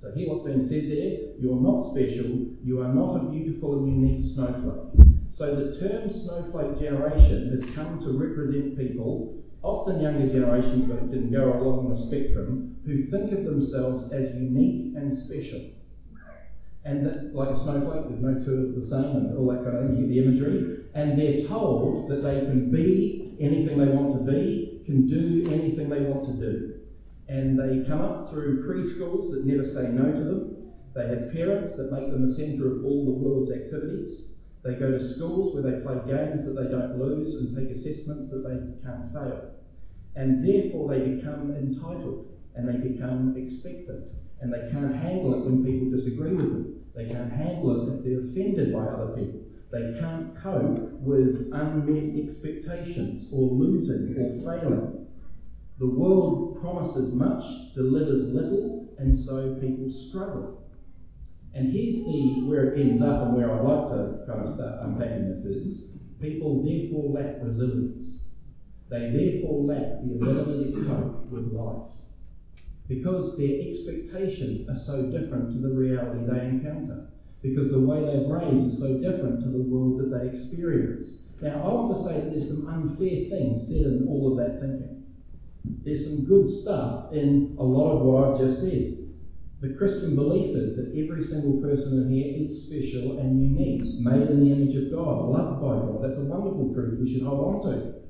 So, 0.02 0.12
hear 0.12 0.30
what's 0.30 0.46
being 0.46 0.62
said 0.62 0.92
there. 0.92 1.34
You're 1.40 1.60
not 1.60 1.82
special, 1.82 2.46
you 2.64 2.80
are 2.84 2.94
not 2.94 3.16
a 3.16 3.30
beautiful 3.32 3.80
and 3.80 4.04
unique 4.04 4.24
snowflake. 4.24 5.08
So, 5.32 5.56
the 5.56 5.80
term 5.80 6.12
snowflake 6.14 6.78
generation 6.78 7.50
has 7.50 7.68
come 7.74 8.00
to 8.02 8.12
represent 8.12 8.78
people, 8.78 9.42
often 9.64 10.00
younger 10.00 10.32
generations, 10.32 10.88
but 10.88 11.10
can 11.10 11.32
go 11.32 11.54
along 11.54 11.90
the 11.90 12.00
spectrum, 12.00 12.76
who 12.86 13.10
think 13.10 13.32
of 13.32 13.46
themselves 13.46 14.12
as 14.14 14.36
unique 14.36 14.96
and 14.96 15.18
special. 15.18 15.72
And 16.86 17.06
that, 17.06 17.34
like 17.34 17.50
a 17.50 17.60
snowflake, 17.60 18.10
there's 18.10 18.22
no 18.22 18.44
two 18.44 18.76
of 18.76 18.82
the 18.82 18.86
same 18.86 19.16
and 19.16 19.38
all 19.38 19.48
that 19.48 19.64
kind 19.64 19.78
of 19.78 19.88
thing. 19.88 19.96
You 19.96 20.08
get 20.08 20.10
the 20.10 20.20
imagery. 20.20 20.80
And 20.94 21.18
they're 21.18 21.48
told 21.48 22.10
that 22.10 22.24
they 22.24 22.46
can 22.46 22.72
be 22.72 23.38
anything 23.40 23.78
they 23.78 23.88
want 23.88 24.26
to 24.26 24.32
be, 24.32 24.82
can 24.86 25.08
do 25.08 25.50
anything 25.50 25.90
they 25.90 26.02
want 26.02 26.26
to 26.26 26.34
do. 26.34 26.80
And 27.30 27.58
they 27.58 27.88
come 27.88 28.02
up 28.02 28.30
through 28.30 28.68
preschools 28.68 29.32
that 29.32 29.46
never 29.46 29.66
say 29.66 29.88
no 29.88 30.12
to 30.12 30.24
them. 30.24 30.74
They 30.94 31.08
have 31.08 31.32
parents 31.32 31.76
that 31.78 31.92
make 31.92 32.12
them 32.12 32.28
the 32.28 32.36
centre 32.36 32.68
of 32.68 32.86
all 32.86 33.06
the 33.06 33.12
world's 33.12 33.52
activities. 33.52 34.30
They 34.64 34.76
go 34.76 34.92
to 34.92 35.02
schools 35.02 35.54
where 35.54 35.64
they 35.64 35.82
play 35.84 36.00
games 36.06 36.46
that 36.46 36.56
they 36.56 36.68
don't 36.68 37.00
lose 37.00 37.36
and 37.36 37.56
take 37.56 37.70
assessments 37.70 38.30
that 38.30 38.44
they 38.44 38.60
can't 38.86 39.12
fail. 39.14 39.40
And 40.16 40.46
therefore 40.46 40.88
they 40.88 41.00
become 41.00 41.56
entitled 41.56 42.28
and 42.56 42.68
they 42.68 42.78
become 42.78 43.36
expectant. 43.36 44.06
And 44.44 44.52
they 44.52 44.70
can't 44.74 44.94
handle 44.94 45.34
it 45.36 45.46
when 45.46 45.64
people 45.64 45.90
disagree 45.90 46.36
with 46.36 46.52
them. 46.52 46.84
They 46.94 47.08
can't 47.08 47.32
handle 47.32 47.88
it 47.88 47.96
if 47.96 48.04
they're 48.04 48.20
offended 48.20 48.74
by 48.74 48.84
other 48.84 49.16
people. 49.16 49.40
They 49.72 49.98
can't 49.98 50.36
cope 50.36 51.00
with 51.00 51.50
unmet 51.54 52.14
expectations 52.28 53.32
or 53.32 53.54
losing 53.54 54.18
or 54.20 54.44
failing. 54.44 55.08
The 55.80 55.88
world 55.88 56.58
promises 56.58 57.16
much, 57.16 57.42
delivers 57.74 58.34
little, 58.34 58.94
and 59.00 59.18
so 59.18 59.56
people 59.62 59.90
struggle. 59.90 60.68
And 61.54 61.72
here's 61.72 62.04
the 62.06 62.44
where 62.46 62.74
it 62.74 62.82
ends 62.82 63.02
up 63.02 63.22
and 63.22 63.36
where 63.36 63.50
I'd 63.50 63.64
like 63.64 63.90
to 63.92 64.26
kind 64.28 64.46
of 64.46 64.54
start 64.54 64.80
unpacking 64.82 65.30
this 65.30 65.46
is 65.46 65.98
people 66.20 66.66
therefore 66.66 67.14
lack 67.14 67.42
resilience. 67.42 68.28
They 68.90 69.10
therefore 69.10 69.64
lack 69.64 70.04
the 70.04 70.16
ability 70.16 70.74
to 70.74 70.86
cope 70.86 71.32
with 71.32 71.48
life. 71.54 71.94
Because 72.94 73.38
their 73.38 73.60
expectations 73.70 74.70
are 74.70 74.78
so 74.78 75.10
different 75.10 75.52
to 75.54 75.60
the 75.60 75.74
reality 75.74 76.26
they 76.26 76.46
encounter. 76.46 77.10
Because 77.42 77.72
the 77.72 77.80
way 77.80 78.06
they've 78.06 78.30
raised 78.30 78.68
is 78.68 78.80
so 78.80 79.02
different 79.02 79.44
to 79.44 79.50
the 79.50 79.64
world 79.64 80.00
that 80.00 80.16
they 80.16 80.30
experience. 80.30 81.34
Now, 81.42 81.64
I 81.64 81.74
want 81.74 81.98
to 81.98 82.04
say 82.04 82.22
that 82.22 82.32
there's 82.32 82.48
some 82.48 82.68
unfair 82.68 83.30
things 83.30 83.68
said 83.68 83.86
in 83.88 84.08
all 84.08 84.32
of 84.32 84.38
that 84.38 84.62
thinking. 84.62 85.04
There's 85.84 86.06
some 86.06 86.24
good 86.24 86.48
stuff 86.48 87.14
in 87.14 87.56
a 87.58 87.64
lot 87.64 87.92
of 87.92 88.06
what 88.06 88.30
I've 88.30 88.38
just 88.38 88.62
said. 88.62 88.96
The 89.62 89.70
Christian 89.70 90.16
belief 90.16 90.56
is 90.56 90.76
that 90.76 90.92
every 90.96 91.24
single 91.24 91.54
person 91.54 91.98
in 91.98 92.10
here 92.10 92.44
is 92.46 92.68
special 92.68 93.20
and 93.20 93.42
unique, 93.42 93.82
made 94.00 94.30
in 94.30 94.40
the 94.40 94.52
image 94.52 94.76
of 94.76 94.92
God, 94.92 95.26
loved 95.32 95.62
by 95.62 95.76
God. 95.80 96.02
That's 96.04 96.20
a 96.20 96.24
wonderful 96.24 96.74
truth 96.74 97.00
we 97.00 97.08
should 97.08 97.24
hold 97.24 97.66
on 97.66 97.72
to. 97.72 98.03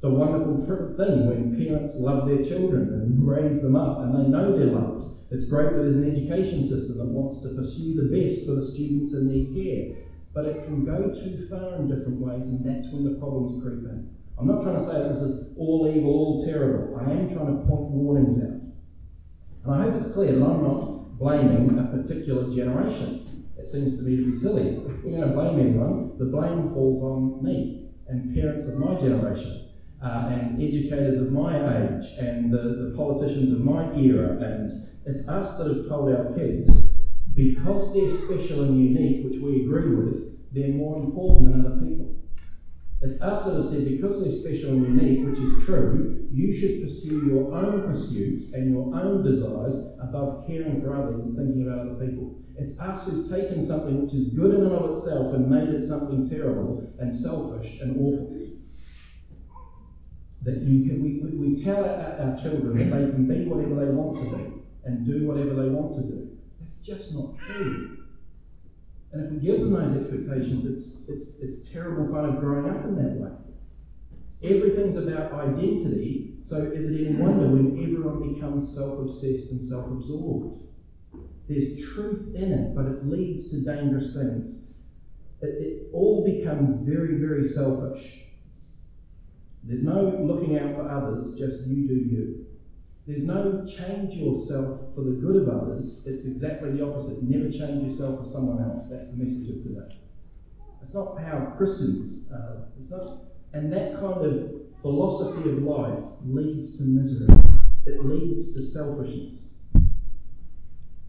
A 0.00 0.08
wonderful 0.08 0.64
thing 0.96 1.26
when 1.26 1.56
parents 1.58 1.98
love 1.98 2.28
their 2.28 2.44
children 2.44 2.88
and 2.88 3.26
raise 3.26 3.60
them 3.60 3.74
up 3.74 3.98
and 3.98 4.14
they 4.14 4.28
know 4.28 4.56
they're 4.56 4.66
loved. 4.66 5.16
It's 5.32 5.50
great 5.50 5.74
that 5.74 5.82
there's 5.82 5.96
an 5.96 6.08
education 6.08 6.68
system 6.68 6.98
that 6.98 7.06
wants 7.06 7.42
to 7.42 7.56
pursue 7.56 7.96
the 7.96 8.08
best 8.14 8.46
for 8.46 8.54
the 8.54 8.62
students 8.62 9.12
in 9.14 9.26
their 9.26 9.52
care. 9.52 10.06
But 10.32 10.46
it 10.46 10.64
can 10.66 10.84
go 10.84 11.12
too 11.12 11.48
far 11.50 11.82
in 11.82 11.88
different 11.88 12.20
ways, 12.20 12.46
and 12.46 12.64
that's 12.64 12.92
when 12.92 13.04
the 13.04 13.18
problems 13.18 13.60
creep 13.60 13.84
in. 13.90 14.08
I'm 14.38 14.46
not 14.46 14.62
trying 14.62 14.78
to 14.78 14.86
say 14.86 14.92
that 14.92 15.14
this 15.14 15.22
is 15.22 15.58
all 15.58 15.90
evil, 15.92 16.12
all 16.12 16.46
terrible. 16.46 16.96
I 16.96 17.10
am 17.10 17.28
trying 17.34 17.58
to 17.58 17.66
point 17.66 17.90
warnings 17.90 18.38
out. 18.38 18.60
And 19.64 19.74
I 19.74 19.82
hope 19.82 20.00
it's 20.00 20.12
clear 20.14 20.38
that 20.38 20.44
I'm 20.44 20.62
not 20.62 21.18
blaming 21.18 21.76
a 21.76 21.82
particular 21.90 22.54
generation. 22.54 23.44
It 23.58 23.68
seems 23.68 23.98
to 23.98 24.04
me 24.04 24.16
to 24.16 24.30
be 24.30 24.38
silly. 24.38 24.76
If 24.76 25.02
we're 25.02 25.18
going 25.18 25.28
to 25.28 25.34
blame 25.34 25.58
anyone, 25.58 26.16
the 26.18 26.26
blame 26.26 26.72
falls 26.72 27.02
on 27.02 27.44
me 27.44 27.88
and 28.06 28.32
parents 28.32 28.68
of 28.68 28.78
my 28.78 28.94
generation. 28.94 29.67
Uh, 30.00 30.28
and 30.30 30.62
educators 30.62 31.18
of 31.18 31.32
my 31.32 31.58
age 31.82 32.06
and 32.20 32.52
the, 32.52 32.86
the 32.86 32.94
politicians 32.96 33.52
of 33.52 33.58
my 33.58 33.92
era. 33.98 34.38
And 34.38 34.86
it's 35.06 35.28
us 35.28 35.58
that 35.58 35.66
have 35.66 35.88
told 35.88 36.08
our 36.12 36.32
kids, 36.36 36.94
because 37.34 37.92
they're 37.92 38.08
special 38.08 38.62
and 38.62 38.78
unique, 38.78 39.24
which 39.24 39.40
we 39.42 39.64
agree 39.64 39.90
with, 39.96 40.52
they're 40.52 40.72
more 40.72 41.02
important 41.02 41.50
than 41.50 41.66
other 41.66 41.84
people. 41.84 42.14
It's 43.00 43.20
us 43.20 43.44
that 43.44 43.54
have 43.54 43.66
said, 43.66 43.86
because 43.86 44.22
they're 44.22 44.30
special 44.30 44.74
and 44.74 44.86
unique, 44.86 45.24
which 45.24 45.40
is 45.40 45.64
true, 45.64 46.28
you 46.30 46.52
should 46.52 46.80
pursue 46.80 47.26
your 47.26 47.52
own 47.52 47.82
pursuits 47.82 48.52
and 48.54 48.70
your 48.70 48.94
own 48.94 49.24
desires 49.24 49.96
above 50.00 50.46
caring 50.46 50.80
for 50.80 50.94
others 50.94 51.24
and 51.24 51.36
thinking 51.36 51.62
about 51.62 51.80
other 51.80 52.06
people. 52.06 52.38
It's 52.56 52.78
us 52.80 53.06
who've 53.06 53.28
taken 53.28 53.64
something 53.64 54.00
which 54.02 54.14
is 54.14 54.32
good 54.34 54.52
in 54.54 54.62
and 54.62 54.72
of 54.72 54.90
itself 54.90 55.32
and 55.34 55.48
made 55.48 55.70
it 55.70 55.82
something 55.82 56.28
terrible 56.28 56.94
and 56.98 57.14
selfish 57.14 57.80
and 57.80 57.96
awful. 58.00 58.47
That 60.48 60.62
you 60.62 60.88
can, 60.88 61.02
we, 61.02 61.50
we, 61.50 61.62
tell 61.62 61.84
our, 61.84 62.30
our 62.30 62.38
children 62.38 62.78
that 62.78 62.96
they 62.96 63.12
can 63.12 63.28
be 63.28 63.44
whatever 63.44 63.74
they 63.84 63.92
want 63.92 64.16
to 64.16 64.34
be 64.34 64.62
and 64.82 65.04
do 65.04 65.26
whatever 65.26 65.52
they 65.60 65.68
want 65.68 65.96
to 65.96 66.10
do. 66.10 66.38
That's 66.58 66.78
just 66.78 67.14
not 67.14 67.36
true. 67.36 67.98
And 69.12 69.26
if 69.26 69.30
we 69.30 69.40
give 69.40 69.60
them 69.60 69.74
those 69.74 69.94
expectations, 69.94 70.64
it's, 70.64 71.06
it's, 71.10 71.38
it's 71.42 71.70
terrible 71.70 72.10
kind 72.10 72.24
of 72.24 72.40
growing 72.40 72.66
up 72.66 72.82
in 72.86 72.96
that 72.96 73.20
way. 73.20 73.30
Everything's 74.42 74.96
about 74.96 75.34
identity, 75.34 76.38
so 76.40 76.56
is 76.62 76.86
it 76.86 76.98
any 76.98 77.20
wonder 77.20 77.46
when 77.46 77.84
everyone 77.84 78.32
becomes 78.32 78.74
self 78.74 78.98
obsessed 78.98 79.52
and 79.52 79.60
self 79.60 79.90
absorbed? 79.90 80.62
There's 81.46 81.76
truth 81.92 82.34
in 82.34 82.52
it, 82.54 82.74
but 82.74 82.86
it 82.86 83.04
leads 83.04 83.50
to 83.50 83.58
dangerous 83.58 84.14
things. 84.14 84.62
It, 85.42 85.56
it 85.60 85.90
all 85.92 86.24
becomes 86.24 86.72
very, 86.72 87.20
very 87.20 87.44
selfish. 87.44 88.27
There's 89.64 89.84
no 89.84 90.16
looking 90.20 90.58
out 90.58 90.74
for 90.74 90.88
others, 90.88 91.38
just 91.38 91.66
you 91.66 91.86
do 91.86 91.94
you. 91.94 92.46
There's 93.06 93.24
no 93.24 93.66
change 93.66 94.16
yourself 94.16 94.94
for 94.94 95.02
the 95.02 95.12
good 95.12 95.36
of 95.36 95.48
others. 95.48 96.06
It's 96.06 96.24
exactly 96.24 96.72
the 96.72 96.86
opposite. 96.86 97.22
Never 97.22 97.50
change 97.50 97.82
yourself 97.84 98.20
for 98.20 98.26
someone 98.26 98.62
else. 98.62 98.86
That's 98.90 99.16
the 99.16 99.24
message 99.24 99.48
of 99.48 99.62
today. 99.62 99.96
It's 100.82 100.94
not 100.94 101.18
how 101.18 101.54
Christians. 101.56 102.30
Uh, 102.30 102.66
it's 102.76 102.90
not, 102.90 103.24
and 103.52 103.72
that 103.72 103.94
kind 103.94 104.24
of 104.24 104.52
philosophy 104.82 105.48
of 105.50 105.62
life 105.62 106.04
leads 106.24 106.76
to 106.78 106.84
misery. 106.84 107.34
It 107.86 108.04
leads 108.04 108.54
to 108.54 108.62
selfishness. 108.62 109.48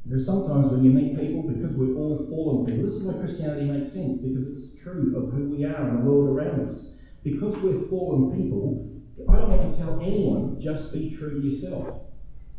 There's 0.06 0.26
sometimes 0.26 0.72
when 0.72 0.84
you 0.84 0.92
meet 0.92 1.20
people, 1.20 1.44
because 1.44 1.76
we're 1.76 1.96
all 1.96 2.26
fallen 2.30 2.66
people, 2.66 2.86
this 2.86 2.96
is 2.96 3.04
why 3.04 3.20
Christianity 3.20 3.66
makes 3.66 3.92
sense, 3.92 4.20
because 4.20 4.48
it's 4.48 4.82
true 4.82 5.16
of 5.16 5.34
who 5.34 5.50
we 5.50 5.66
are 5.66 5.88
and 5.88 6.00
the 6.00 6.10
world 6.10 6.30
around 6.30 6.68
us. 6.68 6.96
Because 7.32 7.58
we're 7.58 7.88
fallen 7.90 8.36
people, 8.36 8.90
I 9.30 9.36
don't 9.36 9.50
want 9.50 9.74
to 9.74 9.80
tell 9.80 10.00
anyone 10.02 10.60
just 10.60 10.94
be 10.94 11.16
true 11.16 11.42
to 11.42 11.48
yourself. 11.48 12.02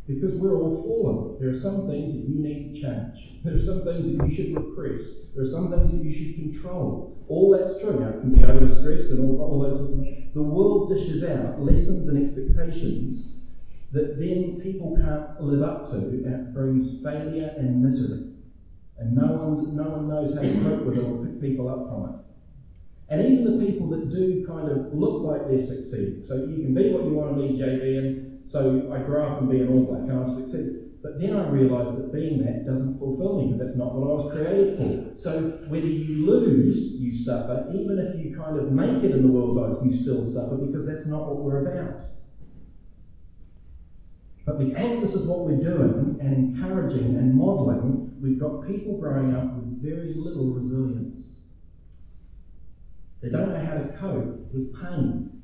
Because 0.07 0.35
we're 0.35 0.55
all 0.55 0.81
fallen. 0.83 1.39
There 1.39 1.49
are 1.49 1.55
some 1.55 1.87
things 1.87 2.13
that 2.13 2.27
you 2.27 2.41
need 2.41 2.75
to 2.75 2.81
change. 2.81 3.43
There 3.43 3.55
are 3.55 3.61
some 3.61 3.83
things 3.83 4.17
that 4.17 4.27
you 4.27 4.35
should 4.35 4.55
repress. 4.55 5.31
There 5.35 5.45
are 5.45 5.47
some 5.47 5.71
things 5.71 5.91
that 5.91 6.03
you 6.03 6.13
should 6.13 6.35
control. 6.35 7.23
All 7.27 7.51
that's 7.51 7.79
true. 7.79 7.99
Now, 7.99 8.09
it 8.09 8.21
can 8.21 8.33
be 8.33 8.41
overstressed 8.41 9.11
and 9.11 9.19
all, 9.19 9.41
all 9.41 9.59
those 9.61 9.95
things. 9.95 10.33
The 10.33 10.41
world 10.41 10.89
dishes 10.89 11.23
out 11.23 11.61
lessons 11.61 12.09
and 12.09 12.23
expectations 12.23 13.41
that 13.91 14.19
then 14.19 14.59
people 14.61 14.95
can't 14.97 15.41
live 15.41 15.61
up 15.61 15.89
to, 15.91 15.97
and 15.97 16.25
it 16.25 16.53
brings 16.53 17.03
failure 17.03 17.53
and 17.57 17.83
misery. 17.83 18.33
And 18.97 19.15
no 19.15 19.25
one, 19.27 19.75
no 19.75 19.83
one 19.83 20.07
knows 20.07 20.33
how 20.33 20.41
to 20.41 20.53
cope 20.63 20.85
with 20.85 20.97
it 20.97 21.03
or 21.03 21.25
pick 21.25 21.41
people 21.41 21.67
up 21.67 21.89
from 21.89 22.15
it. 22.15 22.30
And 23.11 23.21
even 23.27 23.59
the 23.59 23.65
people 23.65 23.89
that 23.89 24.09
do 24.09 24.47
kind 24.47 24.71
of 24.71 24.93
look 24.93 25.23
like 25.23 25.49
they're 25.49 25.59
succeeding. 25.59 26.23
So 26.23 26.35
you 26.47 26.63
can 26.63 26.73
be 26.73 26.93
what 26.93 27.03
you 27.03 27.11
want 27.11 27.35
to 27.35 27.41
be, 27.43 27.59
JB, 27.59 27.97
and 27.99 28.49
so 28.49 28.89
I 28.93 29.03
grow 29.03 29.27
up 29.27 29.41
and 29.41 29.51
be 29.51 29.59
an 29.59 29.67
All 29.67 29.83
Black 29.83 30.07
and 30.07 30.17
I've 30.17 30.33
succeeded. 30.33 31.03
But 31.03 31.19
then 31.19 31.35
I 31.35 31.49
realised 31.49 31.97
that 31.97 32.13
being 32.13 32.39
that 32.45 32.65
doesn't 32.65 32.99
fulfil 32.99 33.41
me 33.41 33.51
because 33.51 33.59
that's 33.59 33.75
not 33.75 33.95
what 33.95 34.07
I 34.07 34.13
was 34.15 34.31
created 34.31 34.77
for. 34.77 35.17
So 35.17 35.59
whether 35.67 35.85
you 35.85 36.25
lose, 36.25 37.01
you 37.01 37.17
suffer. 37.17 37.67
Even 37.73 37.99
if 37.99 38.23
you 38.23 38.33
kind 38.33 38.57
of 38.57 38.71
make 38.71 39.03
it 39.03 39.11
in 39.11 39.23
the 39.23 39.27
world's 39.27 39.59
eyes, 39.59 39.85
you 39.85 39.91
still 39.91 40.25
suffer 40.25 40.55
because 40.55 40.87
that's 40.87 41.05
not 41.05 41.27
what 41.27 41.43
we're 41.43 41.67
about. 41.67 42.05
But 44.45 44.57
because 44.57 45.01
this 45.01 45.13
is 45.13 45.27
what 45.27 45.45
we're 45.45 45.59
doing 45.59 46.17
and 46.21 46.55
encouraging 46.55 47.17
and 47.17 47.35
modelling, 47.35 48.15
we've 48.21 48.39
got 48.39 48.65
people 48.67 48.97
growing 48.99 49.35
up 49.35 49.53
with 49.55 49.83
very 49.83 50.13
little 50.15 50.53
resilience. 50.53 51.40
They 53.21 53.29
don't 53.29 53.49
know 53.49 53.65
how 53.65 53.75
to 53.75 53.97
cope 53.97 54.53
with 54.53 54.73
pain. 54.81 55.41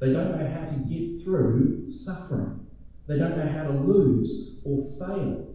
They 0.00 0.12
don't 0.12 0.36
know 0.38 0.48
how 0.48 0.70
to 0.70 0.76
get 0.88 1.22
through 1.22 1.90
suffering. 1.90 2.66
They 3.06 3.18
don't 3.18 3.36
know 3.36 3.48
how 3.48 3.64
to 3.64 3.80
lose 3.80 4.60
or 4.64 4.88
fail. 4.98 5.54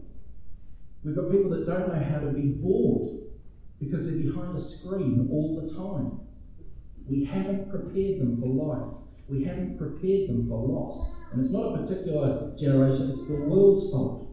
We've 1.03 1.15
got 1.15 1.31
people 1.31 1.49
that 1.51 1.65
don't 1.65 1.87
know 1.87 2.03
how 2.03 2.19
to 2.19 2.31
be 2.31 2.49
bored 2.61 3.17
because 3.79 4.05
they're 4.05 4.15
behind 4.15 4.57
a 4.57 4.61
screen 4.61 5.27
all 5.31 5.61
the 5.61 5.73
time. 5.75 6.19
We 7.07 7.23
haven't 7.23 7.69
prepared 7.69 8.19
them 8.19 8.39
for 8.39 8.47
life. 8.47 8.93
We 9.27 9.43
haven't 9.43 9.77
prepared 9.77 10.29
them 10.29 10.47
for 10.47 10.57
loss. 10.57 11.13
And 11.31 11.41
it's 11.41 11.51
not 11.51 11.75
a 11.75 11.81
particular 11.81 12.53
generation, 12.57 13.11
it's 13.11 13.27
the 13.27 13.45
world's 13.45 13.91
fault. 13.91 14.29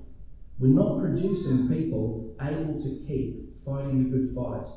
We're 0.58 0.68
not 0.68 1.00
producing 1.00 1.68
people 1.68 2.34
able 2.40 2.80
to 2.82 3.04
keep 3.06 3.64
fighting 3.64 4.04
the 4.04 4.18
good 4.18 4.34
fight 4.34 4.68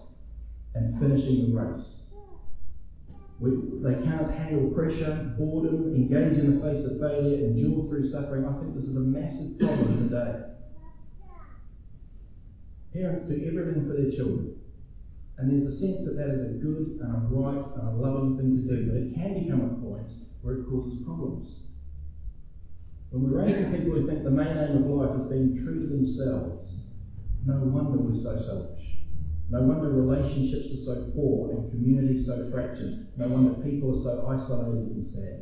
and 0.74 1.00
finishing 1.00 1.52
the 1.52 1.60
race. 1.60 2.07
We, 3.40 3.52
they 3.84 4.04
can't 4.04 4.32
handle 4.32 4.74
pressure, 4.74 5.36
boredom, 5.38 5.94
engage 5.94 6.40
in 6.40 6.60
the 6.60 6.62
face 6.62 6.86
of 6.86 7.00
failure, 7.00 7.46
endure 7.46 7.88
through 7.88 8.06
suffering. 8.10 8.46
I 8.46 8.60
think 8.60 8.76
this 8.76 8.88
is 8.88 8.98
a 8.98 9.02
massive 9.02 9.60
problem 9.60 10.10
today. 10.10 10.44
Parents 12.94 13.26
do 13.26 13.34
everything 13.46 13.88
for 13.88 13.94
their 13.94 14.10
children. 14.10 14.50
And 15.38 15.52
there's 15.52 15.68
a 15.68 15.72
sense 15.72 16.06
that 16.06 16.16
that 16.18 16.30
is 16.30 16.42
a 16.42 16.48
good 16.48 16.98
and 17.00 17.14
a 17.14 17.20
right 17.30 17.62
and 17.76 17.88
a 17.88 17.92
loving 17.92 18.38
thing 18.38 18.56
to 18.56 18.62
do, 18.62 18.88
but 18.88 18.96
it 18.96 19.14
can 19.14 19.34
become 19.34 19.62
a 19.62 19.70
point 19.86 20.10
where 20.42 20.56
it 20.56 20.66
causes 20.68 20.96
problems. 21.06 21.62
When 23.12 23.24
we're 23.24 23.40
raising 23.46 23.72
people 23.72 23.94
who 23.94 24.08
think 24.08 24.24
the 24.24 24.32
main 24.32 24.58
aim 24.58 24.78
of 24.78 24.86
life 24.88 25.16
is 25.16 25.30
being 25.30 25.56
true 25.56 25.80
to 25.80 25.86
themselves, 25.88 26.86
No 27.46 27.60
wonder 27.60 27.98
we're 28.00 28.16
so 28.16 28.36
selfish. 28.36 28.77
No 29.50 29.62
wonder 29.62 29.90
relationships 29.90 30.72
are 30.74 30.76
so 30.76 31.12
poor 31.16 31.52
and 31.52 31.70
communities 31.70 32.26
so 32.26 32.46
fractured. 32.50 32.98
No 33.16 33.30
wonder 33.30 33.52
people 33.64 33.96
are 33.96 33.98
so 33.98 34.28
isolated 34.28 34.92
and 34.92 35.06
sad. 35.06 35.42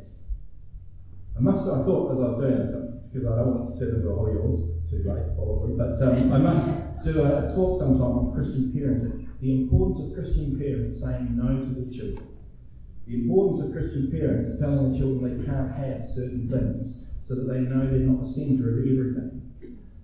I 1.36 1.40
must, 1.40 1.68
I 1.68 1.84
thought 1.84 2.12
as 2.12 2.20
I 2.20 2.28
was 2.28 2.36
doing 2.36 2.60
this, 2.60 2.74
because 3.12 3.26
I 3.26 3.36
don't 3.36 3.52
want 3.52 3.68
to 3.72 3.78
turn 3.78 3.94
into 3.94 4.08
a 4.08 4.14
holy 4.14 4.34
horse, 4.34 4.62
too 4.88 5.02
late 5.02 5.24
probably, 5.34 5.72
but 5.72 6.00
um, 6.00 6.32
I 6.32 6.38
must 6.38 7.04
do 7.04 7.20
a, 7.20 7.46
a 7.46 7.52
talk 7.52 7.78
sometime 7.78 8.16
on 8.16 8.32
Christian 8.32 8.70
parenting. 8.72 9.12
The 9.40 9.50
importance 9.50 10.00
of 10.00 10.14
Christian 10.14 10.54
parents 10.54 10.98
saying 10.98 11.34
no 11.36 11.58
to 11.58 11.72
their 11.72 11.86
children. 11.90 12.26
The 13.06 13.14
importance 13.14 13.60
of 13.60 13.70
Christian 13.70 14.08
parents 14.08 14.56
telling 14.58 14.80
their 14.80 14.96
children 14.96 15.22
they 15.22 15.44
can't 15.44 15.70
have 15.70 16.04
certain 16.04 16.48
things 16.48 16.96
so 17.22 17.34
that 17.34 17.46
they 17.46 17.60
know 17.60 17.86
they're 17.88 18.00
not 18.00 18.20
the 18.20 18.26
centre 18.26 18.68
of 18.70 18.78
everything. 18.78 19.45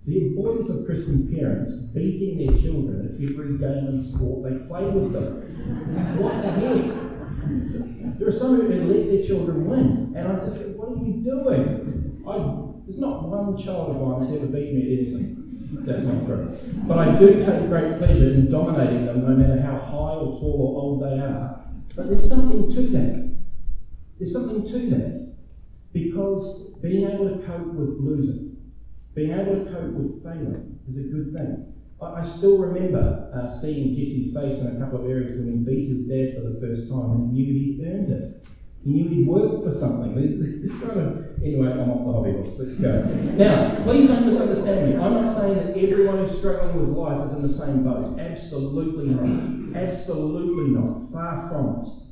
The 0.05 0.27
importance 0.27 0.69
of 0.69 0.85
Christian 0.85 1.33
parents 1.33 1.73
beating 1.95 2.45
their 2.45 2.57
children 2.57 3.07
at 3.07 3.23
every 3.23 3.57
game 3.57 3.87
and 3.87 4.01
sport 4.01 4.43
they 4.43 4.67
play 4.67 4.89
with 4.91 5.13
them. 5.13 6.21
What 6.21 6.41
the 6.41 6.51
heck? 6.51 8.19
There 8.19 8.27
are 8.27 8.33
some 8.33 8.61
who 8.61 8.93
let 8.93 9.09
their 9.09 9.23
children 9.23 9.65
win, 9.65 10.13
and 10.15 10.27
I 10.27 10.43
just 10.43 10.59
go, 10.59 10.65
what 10.71 10.97
are 10.97 11.01
you 11.01 11.23
doing? 11.23 12.23
I, 12.27 12.37
there's 12.85 12.99
not 12.99 13.29
one 13.29 13.57
child 13.57 13.95
of 13.95 14.01
mine 14.01 14.23
that's 14.23 14.35
ever 14.35 14.47
beaten 14.47 14.75
me 14.75 14.81
at 14.83 14.99
anything. 14.99 15.85
That's 15.85 16.03
not 16.03 16.25
true. 16.25 16.57
But 16.87 16.97
I 16.99 17.17
do 17.17 17.41
take 17.41 17.69
great 17.69 17.97
pleasure 17.97 18.29
in 18.29 18.49
dominating 18.49 19.05
them, 19.05 19.21
no 19.21 19.35
matter 19.35 19.61
how 19.61 19.77
high 19.77 20.15
or 20.15 20.37
tall 20.39 20.61
or 20.61 20.81
old 20.81 21.01
they 21.01 21.19
are. 21.19 21.65
But 21.95 22.09
there's 22.09 22.27
something 22.27 22.69
to 22.71 22.87
that. 22.91 23.29
There's 24.19 24.33
something 24.33 24.67
to 24.67 24.89
that. 24.89 25.33
Because 25.93 26.77
being 26.81 27.03
able 27.07 27.29
to 27.29 27.37
cope 27.45 27.73
with 27.73 27.99
losing, 27.99 28.52
being 29.15 29.31
able 29.31 29.65
to 29.65 29.71
cope 29.71 29.93
with 29.93 30.23
failure 30.23 30.63
is 30.89 30.97
a 30.97 31.01
good 31.01 31.33
thing. 31.37 31.69
I, 32.01 32.25
still 32.25 32.57
remember 32.57 33.31
uh, 33.33 33.49
seeing 33.49 33.95
Jesse's 33.95 34.33
face 34.35 34.59
in 34.59 34.75
a 34.75 34.79
couple 34.79 35.05
of 35.05 35.09
areas 35.09 35.39
when 35.39 35.47
he 35.47 35.57
beat 35.63 35.89
his 35.89 36.07
dad 36.09 36.35
for 36.35 36.49
the 36.49 36.59
first 36.59 36.91
time 36.91 37.11
and 37.11 37.37
he 37.37 37.43
knew 37.43 37.53
he'd 37.53 37.85
earned 37.87 38.11
it. 38.11 38.43
He 38.83 38.91
knew 38.91 39.07
he'd 39.07 39.27
worked 39.27 39.63
for 39.63 39.73
something. 39.73 40.13
This, 40.13 40.73
kind 40.81 40.99
of 40.99 41.41
anyway, 41.41 41.69
I'm 41.69 41.89
off 41.89 42.05
the 42.05 42.11
hobby 42.11 42.31
horse. 42.31 42.59
Let's 42.59 42.75
go. 42.81 42.99
Now, 43.37 43.83
please 43.85 44.07
don't 44.07 44.25
misunderstand 44.25 44.89
me. 44.89 44.97
I'm 44.97 45.13
not 45.13 45.33
saying 45.33 45.55
that 45.55 45.77
everyone 45.77 46.17
who's 46.17 46.37
struggling 46.37 46.75
with 46.75 46.89
life 46.89 47.25
is 47.27 47.31
in 47.31 47.41
the 47.41 47.53
same 47.53 47.83
boat. 47.83 48.19
Absolutely 48.19 49.07
not. 49.07 49.75
Absolutely 49.75 50.67
not. 50.67 51.11
Far 51.13 51.47
from 51.49 51.85
it. 51.85 52.02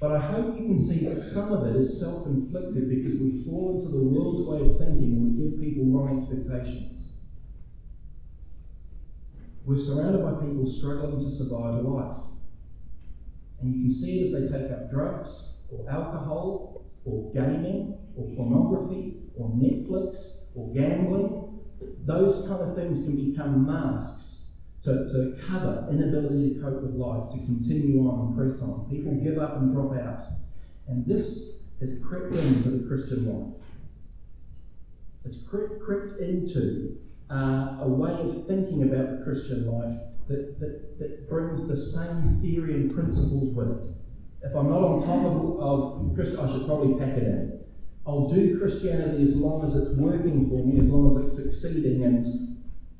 But 0.00 0.12
I 0.12 0.18
hope 0.18 0.58
you 0.58 0.66
can 0.66 0.80
see 0.80 1.04
that 1.04 1.20
some 1.20 1.52
of 1.52 1.66
it 1.66 1.76
is 1.78 2.00
self 2.00 2.26
inflicted 2.26 2.88
because 2.88 3.20
we 3.20 3.44
fall 3.44 3.76
into 3.76 3.90
the 3.90 4.02
world's 4.02 4.48
way 4.48 4.70
of 4.70 4.78
thinking 4.78 5.12
and 5.12 5.36
we 5.36 5.50
give 5.50 5.60
people 5.60 5.84
wrong 5.92 6.22
expectations. 6.22 7.12
We're 9.66 9.78
surrounded 9.78 10.22
by 10.22 10.46
people 10.46 10.66
struggling 10.66 11.22
to 11.22 11.30
survive 11.30 11.84
life. 11.84 12.16
And 13.60 13.74
you 13.74 13.82
can 13.82 13.92
see 13.92 14.20
it 14.20 14.32
as 14.32 14.50
they 14.50 14.58
take 14.58 14.72
up 14.72 14.90
drugs, 14.90 15.58
or 15.70 15.88
alcohol, 15.90 16.86
or 17.04 17.30
gaming, 17.34 17.98
or 18.16 18.24
pornography, 18.36 19.18
or 19.36 19.50
Netflix, 19.50 20.46
or 20.56 20.72
gambling. 20.72 21.60
Those 22.06 22.48
kind 22.48 22.62
of 22.62 22.74
things 22.74 23.02
can 23.02 23.16
become 23.16 23.66
masks 23.66 24.39
to, 24.84 24.90
to 25.10 25.36
cover 25.46 25.86
inability 25.90 26.54
to 26.54 26.60
cope 26.60 26.82
with 26.82 26.94
life, 26.94 27.30
to 27.32 27.38
continue 27.38 28.00
on 28.08 28.28
and 28.28 28.36
press 28.36 28.62
on. 28.62 28.88
People 28.88 29.12
give 29.14 29.38
up 29.38 29.56
and 29.56 29.74
drop 29.74 29.92
out. 29.98 30.28
And 30.88 31.06
this 31.06 31.58
has 31.80 32.00
crept 32.04 32.34
into 32.34 32.70
the 32.70 32.88
Christian 32.88 33.26
life. 33.26 33.54
It's 35.24 35.42
crept, 35.42 35.80
crept 35.80 36.20
into 36.20 36.96
uh, 37.30 37.78
a 37.82 37.88
way 37.88 38.10
of 38.10 38.46
thinking 38.46 38.82
about 38.84 39.18
the 39.18 39.24
Christian 39.24 39.70
life 39.70 39.98
that, 40.28 40.58
that, 40.60 40.98
that 40.98 41.28
brings 41.28 41.68
the 41.68 41.76
same 41.76 42.40
theory 42.40 42.74
and 42.74 42.94
principles 42.94 43.54
with 43.54 43.70
it. 43.70 43.82
If 44.42 44.56
I'm 44.56 44.70
not 44.70 44.82
on 44.82 45.02
top 45.04 45.26
of, 45.26 45.60
of 45.60 46.14
Christian, 46.14 46.40
I 46.40 46.50
should 46.50 46.66
probably 46.66 46.98
pack 46.98 47.18
it 47.18 47.24
in. 47.24 47.60
I'll 48.06 48.30
do 48.30 48.58
Christianity 48.58 49.24
as 49.24 49.36
long 49.36 49.66
as 49.66 49.74
it's 49.74 49.94
working 49.98 50.48
for 50.48 50.64
me, 50.64 50.80
as 50.80 50.88
long 50.88 51.14
as 51.14 51.22
it's 51.22 51.60
succeeding 51.60 52.02
and 52.04 52.49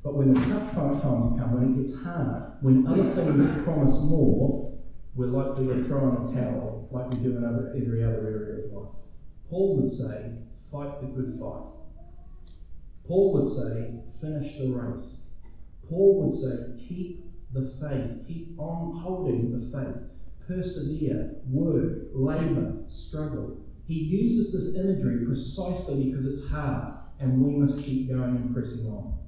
but 0.03 0.15
when 0.15 0.33
the 0.33 0.41
tough 0.41 0.71
times 0.73 1.39
come, 1.39 1.53
when 1.53 1.73
it 1.73 1.81
gets 1.81 2.01
hard, 2.01 2.53
when 2.61 2.87
other 2.87 3.03
things 3.03 3.63
promise 3.63 4.01
more, 4.01 4.79
we're 5.13 5.27
likely 5.27 5.67
to 5.67 5.83
throw 5.85 6.09
in 6.09 6.31
a 6.31 6.41
towel 6.41 6.87
like 6.91 7.09
we 7.11 7.17
do 7.17 7.37
in 7.37 7.43
other, 7.43 7.73
every 7.77 8.03
other 8.03 8.27
area 8.27 8.65
of 8.65 8.71
life. 8.71 8.95
Paul 9.49 9.81
would 9.81 9.91
say, 9.91 10.31
fight 10.71 11.01
the 11.01 11.07
good 11.07 11.37
fight. 11.39 11.67
Paul 13.05 13.33
would 13.33 13.47
say, 13.47 13.99
finish 14.21 14.57
the 14.57 14.71
race. 14.71 15.27
Paul 15.87 16.23
would 16.23 16.33
say, 16.33 16.87
keep 16.87 17.25
the 17.53 17.77
faith, 17.79 18.25
keep 18.27 18.59
on 18.59 18.95
holding 18.95 19.51
the 19.51 19.77
faith, 19.77 19.97
persevere, 20.47 21.35
work, 21.45 22.07
labour, 22.13 22.85
struggle. 22.87 23.59
He 23.85 23.95
uses 23.95 24.53
this 24.53 24.83
imagery 24.83 25.25
precisely 25.25 26.05
because 26.05 26.25
it's 26.25 26.49
hard 26.49 26.93
and 27.19 27.41
we 27.41 27.55
must 27.55 27.83
keep 27.83 28.07
going 28.09 28.37
and 28.37 28.53
pressing 28.53 28.87
on. 28.87 29.20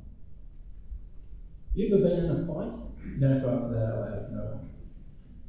You 1.76 1.88
ever 1.88 2.04
been 2.04 2.20
in 2.20 2.30
a 2.30 2.46
fight? 2.46 2.72
Answer 3.50 3.72
that 3.72 3.86
out 3.88 4.00
loud. 4.00 4.32
No. 4.32 4.60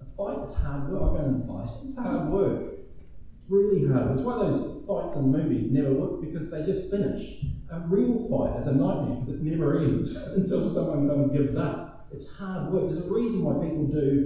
A 0.00 0.04
fight 0.16 0.42
is 0.42 0.54
hard 0.54 0.88
work. 0.88 1.02
I've 1.02 1.12
been 1.12 1.34
in 1.34 1.42
a 1.42 1.46
fight. 1.46 1.70
It's 1.84 1.96
hard 1.96 2.30
work. 2.30 2.62
It's 2.62 3.50
really 3.50 3.82
hard. 3.82 4.10
It's 4.12 4.22
why 4.22 4.36
those 4.36 4.72
fights 4.86 5.16
in 5.16 5.30
movies 5.30 5.70
never 5.70 5.92
work 5.92 6.20
because 6.20 6.48
they 6.48 6.62
just 6.62 6.88
finish. 6.90 7.36
A 7.70 7.78
real 7.78 8.26
fight 8.30 8.56
is 8.58 8.66
a 8.66 8.72
nightmare 8.72 9.12
because 9.12 9.28
it 9.28 9.42
never 9.42 9.74
ends 9.74 10.16
until 10.34 10.64
someone 10.64 11.30
gives 11.30 11.56
up. 11.56 11.84
It's 12.10 12.26
hard 12.26 12.64
work. 12.64 12.86
There's 12.86 13.00
a 13.00 13.04
reason 13.04 13.42
why 13.42 13.54
people 13.54 13.84
do 13.84 14.24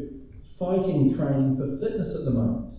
fighting 0.56 1.08
training 1.08 1.56
for 1.56 1.66
fitness 1.66 2.14
at 2.14 2.22
the 2.24 2.30
moment 2.30 2.78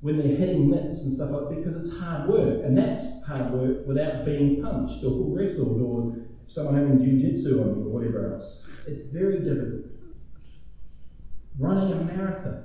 when 0.00 0.16
they're 0.16 0.28
hitting 0.28 0.68
mitts 0.68 1.04
and 1.04 1.12
stuff 1.12 1.30
like 1.30 1.42
that 1.42 1.48
because 1.48 1.76
it's 1.76 1.88
hard 1.88 2.26
work. 2.26 2.58
And 2.62 2.76
that's 2.76 3.14
hard 3.22 3.48
work 3.50 3.76
without 3.86 4.24
being 4.24 4.52
punched 4.52 5.04
or 5.04 5.32
wrestled 5.32 5.80
or 5.80 6.04
someone 6.52 6.74
having 6.74 7.02
jiu-jitsu 7.02 7.62
on 7.62 7.78
you 7.78 7.86
or 7.86 7.88
whatever 7.88 8.34
else. 8.34 8.66
It's 8.86 9.06
very 9.06 9.38
difficult. 9.38 9.86
Running 11.58 11.92
a 11.92 12.04
marathon, 12.04 12.64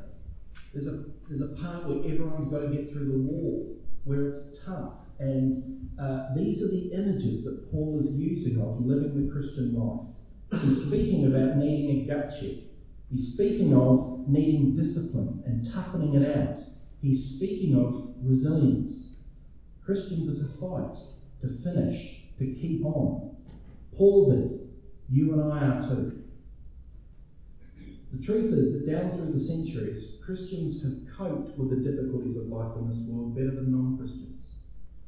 there's 0.74 0.88
a, 0.88 1.06
there's 1.30 1.42
a 1.42 1.56
part 1.62 1.88
where 1.88 1.98
everyone's 2.00 2.52
got 2.52 2.62
to 2.62 2.68
get 2.68 2.92
through 2.92 3.12
the 3.12 3.18
wall, 3.18 3.78
where 4.04 4.30
it's 4.30 4.60
tough. 4.66 4.94
And 5.20 5.90
uh, 6.00 6.36
these 6.36 6.62
are 6.64 6.68
the 6.68 6.92
images 6.94 7.44
that 7.46 7.72
Paul 7.72 8.00
is 8.04 8.12
using 8.12 8.62
of 8.62 8.86
living 8.86 9.26
the 9.26 9.32
Christian 9.32 9.74
life. 9.74 10.62
He's 10.62 10.86
speaking 10.86 11.26
about 11.28 11.58
needing 11.58 12.02
a 12.02 12.08
gut 12.08 12.34
check. 12.40 12.64
He's 13.12 13.34
speaking 13.34 13.74
of 13.74 14.28
needing 14.28 14.76
discipline 14.76 15.44
and 15.46 15.72
toughening 15.74 16.22
it 16.22 16.38
out. 16.38 16.60
He's 17.02 17.36
speaking 17.36 17.76
of 17.78 18.14
resilience. 18.22 19.16
Christians 19.84 20.30
are 20.30 20.44
to 20.46 20.54
fight, 20.60 20.98
to 21.42 21.48
finish, 21.64 22.24
to 22.38 22.46
keep 22.46 22.86
on. 22.86 23.37
Paul 23.98 24.30
did. 24.30 24.70
You 25.10 25.34
and 25.34 25.54
I 25.54 25.66
are 25.66 25.90
too. 25.90 26.24
The 28.12 28.24
truth 28.24 28.54
is 28.54 28.72
that 28.74 28.92
down 28.92 29.18
through 29.18 29.34
the 29.34 29.40
centuries, 29.40 30.22
Christians 30.24 30.84
have 30.84 31.18
coped 31.18 31.58
with 31.58 31.70
the 31.72 31.92
difficulties 31.92 32.38
of 32.38 32.48
life 32.48 32.78
in 32.78 32.90
this 32.90 33.08
world 33.08 33.36
better 33.36 33.52
than 33.52 33.72
non 33.72 33.98
Christians. 33.98 34.56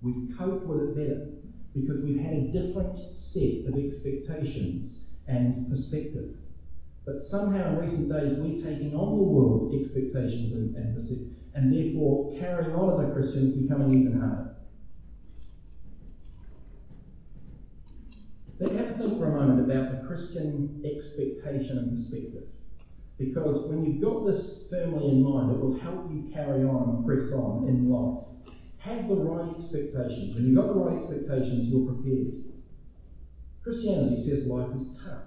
We've 0.01 0.35
coped 0.35 0.67
with 0.67 0.81
it 0.81 0.95
better 0.95 1.27
because 1.73 2.01
we've 2.01 2.17
had 2.17 2.33
a 2.33 2.51
different 2.51 3.15
set 3.15 3.67
of 3.67 3.77
expectations 3.77 5.03
and 5.27 5.69
perspective. 5.69 6.33
But 7.05 7.21
somehow 7.21 7.69
in 7.69 7.77
recent 7.77 8.09
days, 8.09 8.35
we're 8.35 8.57
taking 8.57 8.95
on 8.95 9.17
the 9.17 9.23
world's 9.23 9.73
expectations 9.73 10.53
and, 10.53 10.75
and, 10.75 10.97
and 11.55 11.71
therefore 11.71 12.27
carrying 12.39 12.73
on 12.73 12.91
as 12.91 12.99
a 12.99 13.13
Christian 13.13 13.45
is 13.45 13.53
becoming 13.53 13.91
even 13.91 14.13
harder. 14.13 14.48
But 18.59 18.71
have 18.73 18.91
a 18.91 18.97
think 18.97 19.17
for 19.17 19.27
a 19.27 19.39
moment 19.39 19.71
about 19.71 19.91
the 19.91 20.07
Christian 20.07 20.83
expectation 20.83 21.77
and 21.77 21.95
perspective. 21.95 22.43
Because 23.17 23.69
when 23.69 23.83
you've 23.83 24.01
got 24.01 24.25
this 24.25 24.67
firmly 24.69 25.09
in 25.09 25.23
mind, 25.23 25.51
it 25.51 25.59
will 25.59 25.79
help 25.79 26.11
you 26.11 26.29
carry 26.33 26.63
on 26.63 26.89
and 26.89 27.05
press 27.05 27.31
on 27.31 27.67
in 27.67 27.89
life. 27.89 28.25
Have 28.79 29.07
the 29.07 29.15
right 29.15 29.55
expectations. 29.55 30.35
When 30.35 30.45
you've 30.45 30.55
got 30.55 30.67
the 30.67 30.79
right 30.79 30.97
expectations, 30.97 31.69
you're 31.69 31.93
prepared. 31.93 32.43
Christianity 33.63 34.21
says 34.21 34.47
life 34.47 34.73
is 34.75 34.99
tough. 35.05 35.23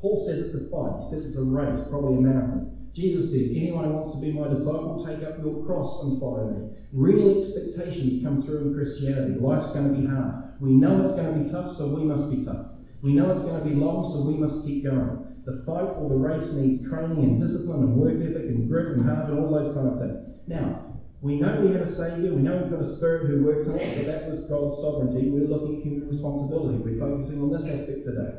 Paul 0.00 0.24
says 0.26 0.46
it's 0.46 0.54
a 0.54 0.70
fight. 0.70 1.04
He 1.04 1.10
says 1.10 1.26
it's 1.26 1.36
a 1.36 1.44
race, 1.44 1.86
probably 1.90 2.16
a 2.16 2.20
marathon. 2.20 2.88
Jesus 2.94 3.30
says, 3.30 3.50
anyone 3.56 3.84
who 3.84 3.92
wants 3.92 4.14
to 4.14 4.20
be 4.20 4.32
my 4.32 4.48
disciple, 4.48 5.04
take 5.06 5.22
up 5.26 5.38
your 5.38 5.64
cross 5.64 6.02
and 6.04 6.18
follow 6.18 6.50
me. 6.50 6.76
Real 6.92 7.40
expectations 7.40 8.24
come 8.24 8.42
through 8.42 8.68
in 8.68 8.74
Christianity. 8.74 9.38
Life's 9.38 9.70
going 9.70 9.94
to 9.94 10.00
be 10.00 10.06
hard. 10.06 10.47
We 10.60 10.72
know 10.72 11.04
it's 11.04 11.14
going 11.14 11.34
to 11.34 11.44
be 11.44 11.50
tough, 11.50 11.76
so 11.76 11.94
we 11.94 12.04
must 12.04 12.30
be 12.30 12.44
tough. 12.44 12.66
We 13.02 13.12
know 13.12 13.32
it's 13.32 13.44
going 13.44 13.62
to 13.62 13.68
be 13.68 13.76
long, 13.76 14.10
so 14.12 14.28
we 14.28 14.34
must 14.34 14.66
keep 14.66 14.84
going. 14.84 15.24
The 15.44 15.62
fight 15.64 15.96
or 15.98 16.08
the 16.08 16.16
race 16.16 16.52
needs 16.52 16.88
training 16.90 17.22
and 17.22 17.40
discipline 17.40 17.82
and 17.84 17.96
work 17.96 18.20
ethic 18.20 18.50
and 18.50 18.68
grit 18.68 18.98
and 18.98 19.08
heart 19.08 19.30
and 19.30 19.38
all 19.38 19.52
those 19.52 19.72
kind 19.74 19.88
of 19.88 19.98
things. 20.00 20.28
Now, 20.48 20.98
we 21.22 21.40
know 21.40 21.60
we 21.60 21.72
have 21.72 21.82
a 21.82 21.90
Saviour, 21.90 22.34
we 22.34 22.42
know 22.42 22.58
we've 22.58 22.70
got 22.70 22.82
a 22.82 22.96
Spirit 22.96 23.26
who 23.26 23.44
works 23.44 23.66
in 23.66 23.78
us, 23.78 23.96
but 23.96 24.06
that 24.06 24.28
was 24.28 24.40
God's 24.40 24.78
sovereignty. 24.80 25.30
We're 25.30 25.46
looking 25.46 25.78
at 25.78 25.82
human 25.82 26.08
responsibility. 26.08 26.78
We're 26.78 26.98
focusing 26.98 27.40
on 27.40 27.52
this 27.52 27.68
aspect 27.68 28.04
today. 28.04 28.34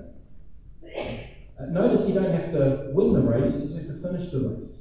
Uh, 1.59 1.65
notice 1.65 2.07
you 2.07 2.13
don't 2.13 2.31
have 2.31 2.51
to 2.51 2.89
win 2.93 3.13
the 3.13 3.21
race, 3.21 3.53
you 3.55 3.61
just 3.61 3.75
have 3.75 3.87
to 3.87 4.01
finish 4.01 4.31
the 4.31 4.39
race. 4.39 4.78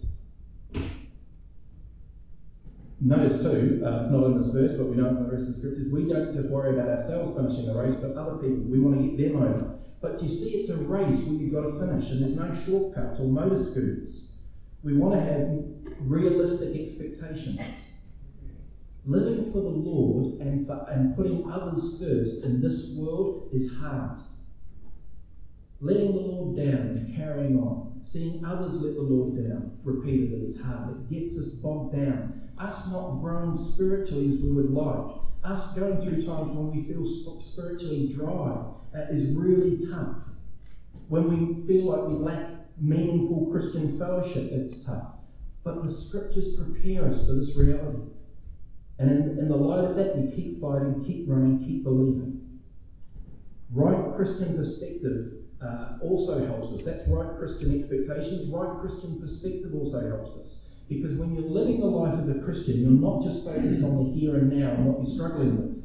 Notice 3.01 3.43
too, 3.43 3.81
uh, 3.87 4.03
it's 4.03 4.11
not 4.11 4.27
in 4.27 4.43
this 4.43 4.51
verse, 4.51 4.77
but 4.77 4.89
we 4.89 4.97
know 4.97 5.07
it 5.07 5.15
from 5.15 5.29
the 5.29 5.37
rest 5.37 5.49
of 5.49 5.55
the 5.55 5.61
scriptures, 5.61 5.93
we 5.93 6.09
don't 6.09 6.35
just 6.35 6.49
worry 6.49 6.75
about 6.75 6.89
ourselves 6.89 7.37
finishing 7.37 7.67
the 7.67 7.79
race, 7.79 7.97
but 8.03 8.17
other 8.17 8.39
people. 8.39 8.65
We 8.65 8.81
want 8.81 8.99
to 8.99 9.17
get 9.17 9.33
them 9.33 9.43
over. 9.43 9.79
But 10.01 10.21
you 10.21 10.29
see, 10.29 10.59
it's 10.59 10.71
a 10.71 10.79
race 10.79 11.23
where 11.25 11.37
you've 11.37 11.55
got 11.55 11.63
to 11.63 11.79
finish, 11.79 12.11
and 12.11 12.23
there's 12.23 12.35
no 12.35 12.53
shortcuts 12.53 13.21
or 13.21 13.29
motor 13.29 13.63
scooters. 13.63 14.33
We 14.83 14.97
want 14.97 15.15
to 15.15 15.21
have 15.21 15.47
realistic 16.01 16.75
expectations. 16.75 17.61
Living 19.07 19.53
for 19.53 19.61
the 19.61 19.69
Lord 19.69 20.41
and, 20.41 20.67
for, 20.67 20.85
and 20.91 21.15
putting 21.15 21.49
others 21.51 22.03
first 22.03 22.45
in 22.45 22.61
this 22.61 22.97
world 22.99 23.49
is 23.53 23.79
hard. 23.79 24.23
Letting 25.81 26.15
the 26.15 26.21
Lord 26.21 26.57
down 26.57 26.97
and 26.99 27.17
carrying 27.17 27.57
on, 27.59 28.01
seeing 28.03 28.45
others 28.45 28.83
let 28.83 28.97
the 28.97 29.03
Lord 29.03 29.37
down 29.37 29.79
repeatedly 29.85 30.47
is 30.47 30.61
hard. 30.61 30.97
It 30.97 31.11
gets 31.11 31.39
us 31.39 31.61
bogged 31.63 31.95
down. 31.95 32.48
Us 32.61 32.91
not 32.93 33.21
growing 33.23 33.57
spiritually 33.57 34.29
as 34.31 34.43
we 34.43 34.51
would 34.51 34.73
like, 34.73 35.21
us 35.45 35.79
going 35.79 36.01
through 36.03 36.23
times 36.27 36.57
when 36.57 36.71
we 36.71 36.83
feel 36.93 37.07
spiritually 37.07 38.09
dry 38.13 38.59
uh, 38.95 39.07
is 39.11 39.37
really 39.37 39.89
tough. 39.91 40.17
When 41.09 41.29
we 41.29 41.67
feel 41.67 41.87
like 41.87 42.07
we 42.07 42.15
lack 42.15 42.43
meaningful 42.77 43.51
Christian 43.53 43.99
fellowship, 43.99 44.51
it's 44.53 44.85
tough. 44.85 45.07
But 45.65 45.85
the 45.85 45.91
scriptures 45.91 46.57
prepare 46.57 47.09
us 47.09 47.27
for 47.27 47.35
this 47.35 47.55
reality. 47.57 48.03
And 48.99 49.11
in, 49.11 49.39
in 49.39 49.49
the 49.49 49.57
light 49.57 49.85
of 49.85 49.97
that, 49.97 50.17
we 50.17 50.35
keep 50.35 50.61
fighting, 50.61 51.05
keep 51.07 51.29
running, 51.29 51.65
keep 51.65 51.85
believing. 51.85 52.35
Right 53.71 54.17
Christian 54.17 54.57
perspective 54.57 55.23
uh, 55.61 55.89
also 56.01 56.41
helps 56.41 56.73
us. 56.73 56.83
That's 56.83 57.07
right 57.07 57.33
Christian 57.39 57.71
expectations. 57.71 58.47
Right 58.47 58.73
Christian 58.81 59.17
perspective 59.17 59.75
also 59.75 60.03
helps 60.03 60.37
us. 60.37 60.68
Because 60.89 61.15
when 61.15 61.35
you're 61.35 61.45
living 61.45 61.83
a 61.83 61.87
life 61.87 62.19
as 62.19 62.29
a 62.29 62.41
Christian, 62.41 62.81
you're 62.81 62.91
not 62.91 63.23
just 63.23 63.45
focused 63.45 63.85
on 63.85 64.05
the 64.05 64.19
here 64.19 64.37
and 64.37 64.51
now 64.51 64.73
and 64.73 64.87
what 64.87 64.99
you're 64.99 65.15
struggling 65.15 65.57
with. 65.57 65.85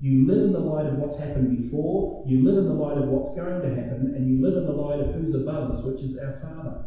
You 0.00 0.26
live 0.26 0.44
in 0.44 0.52
the 0.52 0.60
light 0.60 0.86
of 0.86 0.94
what's 0.94 1.18
happened 1.18 1.62
before, 1.62 2.24
you 2.26 2.42
live 2.44 2.58
in 2.58 2.66
the 2.66 2.74
light 2.74 2.98
of 2.98 3.08
what's 3.08 3.34
going 3.36 3.60
to 3.60 3.74
happen, 3.74 4.14
and 4.14 4.28
you 4.28 4.40
live 4.40 4.56
in 4.56 4.64
the 4.64 4.72
light 4.72 5.00
of 5.00 5.14
who's 5.14 5.34
above 5.34 5.70
us, 5.70 5.84
which 5.84 6.02
is 6.02 6.16
our 6.18 6.40
Father. 6.40 6.84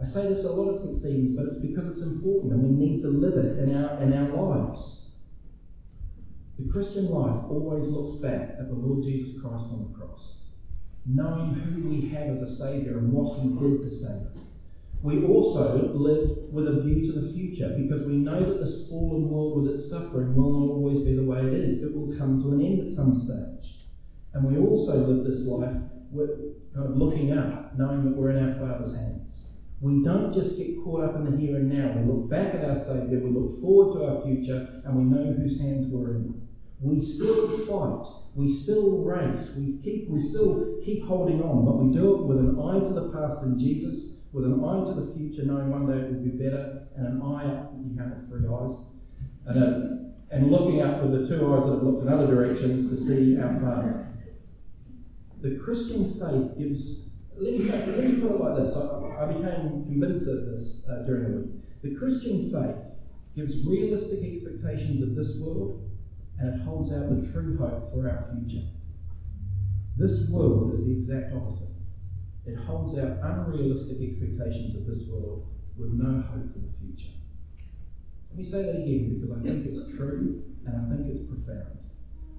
I 0.00 0.04
say 0.04 0.28
this 0.28 0.44
a 0.44 0.50
lot 0.50 0.74
at 0.74 0.80
St. 0.80 0.96
Stephen's, 0.96 1.36
but 1.36 1.46
it's 1.46 1.60
because 1.60 1.88
it's 1.88 2.02
important 2.02 2.52
and 2.52 2.62
we 2.62 2.86
need 2.86 3.02
to 3.02 3.08
live 3.08 3.34
it 3.34 3.58
in 3.58 3.74
our, 3.74 4.02
in 4.02 4.12
our 4.12 4.30
lives. 4.30 5.10
The 6.58 6.70
Christian 6.70 7.08
life 7.08 7.44
always 7.48 7.88
looks 7.88 8.20
back 8.20 8.56
at 8.58 8.68
the 8.68 8.74
Lord 8.74 9.04
Jesus 9.04 9.40
Christ 9.40 9.66
on 9.70 9.88
the 9.88 9.98
cross, 9.98 10.42
knowing 11.06 11.54
who 11.54 11.88
we 11.88 12.08
have 12.08 12.28
as 12.28 12.42
a 12.42 12.50
Saviour 12.50 12.98
and 12.98 13.12
what 13.12 13.38
He 13.40 13.48
did 13.48 13.82
to 13.82 13.90
save 13.94 14.26
us. 14.36 14.51
We 15.02 15.26
also 15.26 15.92
live 15.94 16.52
with 16.52 16.68
a 16.68 16.80
view 16.82 17.12
to 17.12 17.20
the 17.20 17.32
future 17.32 17.74
because 17.76 18.06
we 18.06 18.18
know 18.18 18.38
that 18.38 18.60
this 18.62 18.88
fallen 18.88 19.28
world 19.30 19.62
with 19.62 19.72
its 19.72 19.90
suffering 19.90 20.36
will 20.36 20.60
not 20.60 20.74
always 20.74 21.04
be 21.04 21.16
the 21.16 21.24
way 21.24 21.40
it 21.40 21.52
is. 21.54 21.82
It 21.82 21.96
will 21.96 22.16
come 22.16 22.40
to 22.42 22.52
an 22.52 22.64
end 22.64 22.88
at 22.88 22.94
some 22.94 23.18
stage. 23.18 23.82
And 24.32 24.44
we 24.46 24.58
also 24.58 25.04
live 25.04 25.24
this 25.26 25.44
life 25.46 25.76
with 26.12 26.30
kind 26.72 26.86
of 26.86 26.96
looking 26.96 27.32
up, 27.32 27.76
knowing 27.76 28.04
that 28.04 28.16
we're 28.16 28.30
in 28.30 28.48
our 28.48 28.60
Father's 28.60 28.94
hands. 28.94 29.58
We 29.80 30.04
don't 30.04 30.32
just 30.32 30.56
get 30.56 30.80
caught 30.84 31.02
up 31.02 31.16
in 31.16 31.24
the 31.32 31.36
here 31.36 31.56
and 31.56 31.68
now. 31.68 31.98
We 31.98 32.06
look 32.06 32.30
back 32.30 32.54
at 32.54 32.64
our 32.64 32.78
Saviour, 32.78 33.20
we 33.20 33.30
look 33.30 33.60
forward 33.60 33.98
to 33.98 34.06
our 34.06 34.22
future, 34.22 34.82
and 34.84 34.96
we 34.96 35.02
know 35.02 35.32
whose 35.32 35.60
hands 35.60 35.88
we're 35.90 36.14
in. 36.14 36.46
We 36.80 37.00
still 37.02 37.66
fight. 37.66 38.06
We 38.36 38.48
still 38.48 39.02
race. 39.02 39.56
We 39.58 39.78
keep 39.82 40.08
we 40.08 40.22
still 40.22 40.78
keep 40.84 41.04
holding 41.04 41.42
on, 41.42 41.64
but 41.64 41.78
we 41.78 41.92
do 41.92 42.14
it 42.14 42.26
with 42.26 42.38
an 42.38 42.58
eye 42.58 42.78
to 42.78 42.94
the 42.94 43.10
past 43.10 43.42
in 43.42 43.58
Jesus, 43.58 44.21
with 44.32 44.44
an 44.44 44.64
eye 44.64 44.84
to 44.84 45.00
the 45.00 45.14
future, 45.14 45.44
knowing 45.44 45.70
one 45.70 45.86
day 45.86 45.98
it 45.98 46.12
will 46.12 46.24
be 46.24 46.30
better, 46.30 46.88
and 46.96 47.06
an 47.06 47.22
eye 47.22 47.44
up. 47.46 47.72
You 47.76 47.96
can't 47.96 48.08
have 48.08 48.28
three 48.28 48.48
eyes, 48.48 48.86
and 49.46 49.62
a, 49.62 50.34
and 50.34 50.50
looking 50.50 50.80
up 50.80 51.04
with 51.04 51.12
the 51.12 51.36
two 51.36 51.52
eyes 51.52 51.66
that 51.66 51.74
have 51.74 51.82
looked 51.82 52.02
in 52.02 52.08
other 52.08 52.26
directions 52.26 52.88
to 52.88 52.96
see 52.96 53.38
our 53.38 53.60
Father. 53.60 54.08
The 55.42 55.56
Christian 55.56 56.18
faith 56.18 56.56
gives 56.56 57.12
let 57.36 57.54
me, 57.58 57.68
say, 57.68 57.86
let 57.86 58.04
me 58.04 58.20
put 58.20 58.30
it 58.30 58.38
like 58.38 58.64
this. 58.64 58.76
I, 58.76 59.24
I 59.24 59.26
became 59.26 59.84
convinced 59.84 60.28
of 60.28 60.44
this 60.46 60.86
uh, 60.88 61.04
during 61.06 61.24
the 61.24 61.38
week. 61.40 61.50
The 61.82 61.94
Christian 61.98 62.52
faith 62.52 62.76
gives 63.34 63.64
realistic 63.66 64.22
expectations 64.22 65.02
of 65.02 65.16
this 65.16 65.40
world 65.40 65.82
and 66.38 66.54
it 66.54 66.62
holds 66.62 66.92
out 66.92 67.08
the 67.08 67.30
true 67.30 67.56
hope 67.56 67.90
for 67.90 68.08
our 68.08 68.28
future. 68.30 68.64
This 69.96 70.28
world 70.30 70.74
is 70.74 70.84
the 70.84 70.92
exact 70.92 71.32
opposite. 71.32 71.71
It 72.44 72.56
holds 72.56 72.98
out 72.98 73.18
unrealistic 73.22 73.98
expectations 74.00 74.74
of 74.74 74.86
this 74.86 75.08
world 75.08 75.46
with 75.78 75.92
no 75.92 76.20
hope 76.22 76.52
for 76.52 76.58
the 76.58 76.72
future. 76.80 77.12
Let 78.30 78.38
me 78.38 78.44
say 78.44 78.62
that 78.62 78.82
again 78.82 79.20
because 79.20 79.38
I 79.38 79.42
think 79.42 79.66
it's 79.66 79.94
true 79.96 80.42
and 80.66 80.74
I 80.74 80.96
think 80.96 81.08
it's 81.08 81.28
profound. 81.28 81.78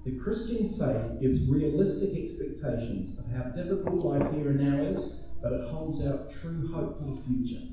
The 0.04 0.18
Christian 0.18 0.76
faith 0.78 1.20
gives 1.22 1.48
realistic 1.48 2.10
expectations 2.14 3.18
of 3.18 3.24
how 3.32 3.44
difficult 3.52 4.04
life 4.04 4.30
here 4.34 4.50
and 4.50 4.60
now 4.60 4.82
is, 4.82 5.20
but 5.42 5.52
it 5.52 5.68
holds 5.68 6.04
out 6.04 6.30
true 6.30 6.70
hope 6.70 6.98
for 6.98 7.04
the 7.04 7.22
future. 7.22 7.64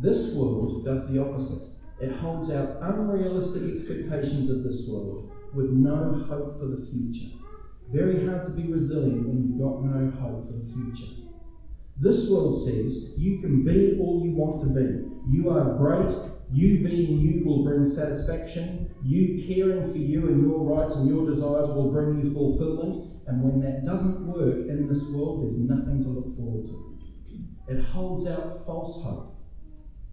This 0.00 0.34
world 0.34 0.84
does 0.84 1.08
the 1.08 1.22
opposite. 1.22 1.68
It 2.00 2.10
holds 2.10 2.50
out 2.50 2.78
unrealistic 2.82 3.62
expectations 3.76 4.50
of 4.50 4.64
this 4.64 4.88
world 4.88 5.30
with 5.54 5.70
no 5.70 6.12
hope 6.28 6.58
for 6.58 6.66
the 6.66 6.86
future. 6.90 7.32
Very 7.92 8.26
hard 8.26 8.46
to 8.46 8.52
be 8.52 8.72
resilient 8.72 9.28
when 9.28 9.46
you've 9.46 9.60
got 9.60 9.84
no 9.84 10.10
hope 10.10 10.48
for 10.48 10.52
the 10.52 10.72
future. 10.72 11.25
This 11.98 12.28
world 12.28 12.62
says 12.62 13.14
you 13.16 13.40
can 13.40 13.64
be 13.64 13.98
all 13.98 14.22
you 14.22 14.32
want 14.32 14.60
to 14.62 14.68
be. 14.68 15.08
You 15.30 15.50
are 15.50 15.76
great. 15.78 16.14
You 16.52 16.86
being 16.86 17.18
you 17.18 17.44
will 17.44 17.64
bring 17.64 17.90
satisfaction. 17.90 18.94
You 19.02 19.46
caring 19.46 19.90
for 19.90 19.98
you 19.98 20.28
and 20.28 20.42
your 20.42 20.60
rights 20.60 20.94
and 20.94 21.08
your 21.08 21.28
desires 21.28 21.68
will 21.68 21.90
bring 21.90 22.22
you 22.22 22.34
fulfillment. 22.34 23.12
And 23.26 23.42
when 23.42 23.60
that 23.60 23.86
doesn't 23.86 24.26
work 24.26 24.68
in 24.68 24.88
this 24.88 25.08
world, 25.08 25.42
there's 25.42 25.58
nothing 25.58 26.04
to 26.04 26.10
look 26.10 26.36
forward 26.36 26.66
to. 26.66 26.96
It 27.68 27.82
holds 27.82 28.26
out 28.26 28.64
false 28.66 29.02
hope. 29.02 29.34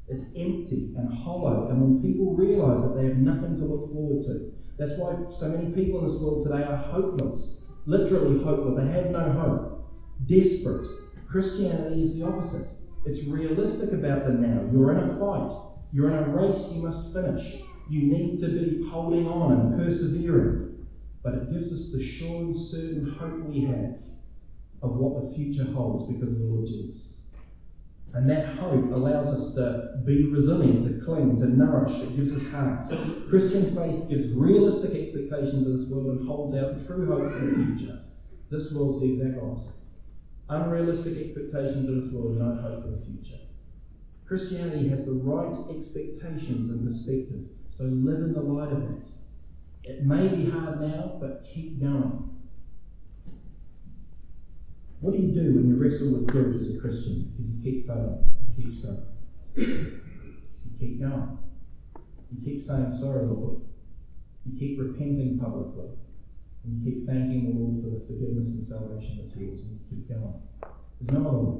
It's 0.07 0.27
empty 0.35 0.93
and 0.97 1.13
hollow. 1.13 1.69
And 1.69 1.81
when 1.81 2.01
people 2.01 2.33
realize 2.35 2.81
that 2.81 2.95
they 2.95 3.07
have 3.07 3.17
nothing 3.17 3.57
to 3.59 3.65
look 3.65 3.91
forward 3.91 4.25
to, 4.25 4.53
that's 4.79 4.97
why 4.97 5.15
so 5.37 5.49
many 5.49 5.71
people 5.73 5.99
in 5.99 6.07
this 6.07 6.19
world 6.19 6.47
today 6.47 6.63
are 6.63 6.77
hopeless. 6.77 7.65
Literally 7.85 8.41
hopeless. 8.41 8.83
They 8.83 8.89
have 8.89 9.11
no 9.11 9.31
hope. 9.33 9.91
Desperate. 10.25 11.02
Christianity 11.33 12.03
is 12.03 12.15
the 12.15 12.27
opposite. 12.27 12.67
It's 13.07 13.27
realistic 13.27 13.91
about 13.91 14.25
the 14.25 14.33
now. 14.33 14.69
You're 14.71 14.91
in 14.91 15.09
a 15.09 15.19
fight. 15.19 15.49
You're 15.91 16.11
in 16.11 16.23
a 16.23 16.29
race 16.29 16.69
you 16.71 16.83
must 16.83 17.11
finish. 17.11 17.59
You 17.89 18.03
need 18.03 18.39
to 18.41 18.47
be 18.49 18.87
holding 18.87 19.27
on 19.27 19.51
and 19.51 19.75
persevering. 19.75 20.85
But 21.23 21.33
it 21.33 21.51
gives 21.51 21.73
us 21.73 21.91
the 21.91 22.05
sure 22.05 22.41
and 22.41 22.55
certain 22.55 23.09
hope 23.17 23.49
we 23.49 23.61
have 23.61 23.95
of 24.83 24.97
what 24.97 25.23
the 25.23 25.33
future 25.33 25.63
holds 25.63 26.13
because 26.13 26.33
of 26.33 26.37
the 26.37 26.45
Lord 26.45 26.67
Jesus. 26.67 27.15
And 28.13 28.29
that 28.29 28.55
hope 28.59 28.91
allows 28.91 29.29
us 29.29 29.55
to 29.55 30.03
be 30.05 30.27
resilient, 30.27 30.85
to 30.85 31.03
cling, 31.03 31.39
to 31.39 31.47
nourish. 31.47 31.93
It 31.93 32.15
gives 32.15 32.31
us 32.35 32.53
heart. 32.53 32.93
Christian 33.27 33.75
faith 33.75 34.07
gives 34.07 34.27
realistic 34.35 34.91
expectations 34.91 35.65
of 35.65 35.79
this 35.79 35.89
world 35.89 36.19
and 36.19 36.27
holds 36.27 36.55
out 36.55 36.85
true 36.85 37.07
hope 37.07 37.33
for 37.33 37.43
the 37.43 37.75
future. 37.75 38.01
This 38.51 38.71
world's 38.71 39.01
the 39.01 39.13
exact 39.13 39.43
opposite. 39.43 39.73
Unrealistic 40.53 41.17
expectations 41.17 41.89
of 41.89 42.03
this 42.03 42.13
world, 42.13 42.37
no 42.37 42.53
hope 42.61 42.83
for 42.83 42.91
the 42.91 43.01
future. 43.03 43.41
Christianity 44.27 44.87
has 44.89 45.07
the 45.07 45.13
right 45.13 45.75
expectations 45.75 46.69
and 46.69 46.87
perspective, 46.87 47.45
so 47.71 47.85
live 47.85 48.19
in 48.19 48.33
the 48.33 48.41
light 48.41 48.71
of 48.71 48.81
that. 48.81 49.01
It 49.83 50.05
may 50.05 50.27
be 50.27 50.51
hard 50.51 50.79
now, 50.79 51.17
but 51.19 51.43
keep 51.51 51.79
going. 51.79 52.29
What 54.99 55.13
do 55.15 55.21
you 55.23 55.33
do 55.33 55.55
when 55.55 55.69
you 55.69 55.75
wrestle 55.75 56.13
with 56.13 56.31
guilt 56.31 56.55
as 56.55 56.75
a 56.75 56.79
Christian? 56.79 57.33
Because 57.35 57.51
you 57.51 57.63
keep 57.63 57.87
failing 57.87 58.23
and 58.39 58.55
keep 58.55 58.75
struggling. 58.75 59.07
You 59.55 60.77
keep 60.79 60.99
going. 61.01 61.39
You 62.31 62.45
keep 62.45 62.61
saying, 62.61 62.93
Sorry, 62.93 63.25
Lord. 63.25 63.61
You 64.45 64.59
keep 64.59 64.79
repenting 64.79 65.39
publicly. 65.39 65.89
And 66.63 66.79
you 66.79 66.91
keep 66.91 67.07
thanking 67.07 67.51
the 67.51 67.59
Lord 67.59 67.83
for 67.83 67.89
the 67.91 68.01
forgiveness 68.07 68.55
and 68.55 68.67
salvation 68.67 69.19
that's 69.19 69.35
yours. 69.35 69.61
And 69.61 69.79
you 69.79 69.83
keep 69.89 70.09
going. 70.09 70.39
There's 71.01 71.19
no 71.19 71.27
other 71.27 71.43
way. 71.43 71.59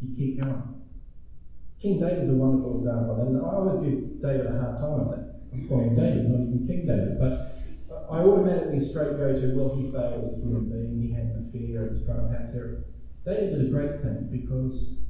You 0.00 0.08
keep 0.16 0.40
going. 0.40 0.78
King 1.80 2.00
David's 2.00 2.30
a 2.30 2.34
wonderful 2.34 2.78
example. 2.78 3.22
And 3.22 3.38
I 3.38 3.48
always 3.48 3.80
give 3.80 4.20
David 4.20 4.46
a 4.46 4.58
hard 4.60 4.76
time, 4.82 5.00
I 5.00 5.16
think. 5.16 5.26
I'm 5.52 5.68
calling 5.68 5.96
David, 5.96 6.28
not 6.28 6.44
even 6.44 6.66
King 6.66 6.86
David. 6.86 7.18
But 7.18 7.58
I 8.10 8.20
automatically 8.20 8.84
straight 8.84 9.16
go 9.16 9.32
to, 9.32 9.46
well, 9.56 9.76
he 9.76 9.92
failed 9.92 10.24
as 10.24 10.34
a 10.34 10.40
human 10.42 10.68
being, 10.68 11.00
he 11.00 11.12
had 11.12 11.32
an 11.32 11.48
affair, 11.48 11.88
and 11.88 11.96
was 11.96 12.04
trying 12.04 12.28
to 12.28 12.52
terror. 12.52 12.84
David 13.24 13.56
did 13.56 13.66
a 13.66 13.70
great 13.70 14.00
thing 14.02 14.28
because 14.32 15.04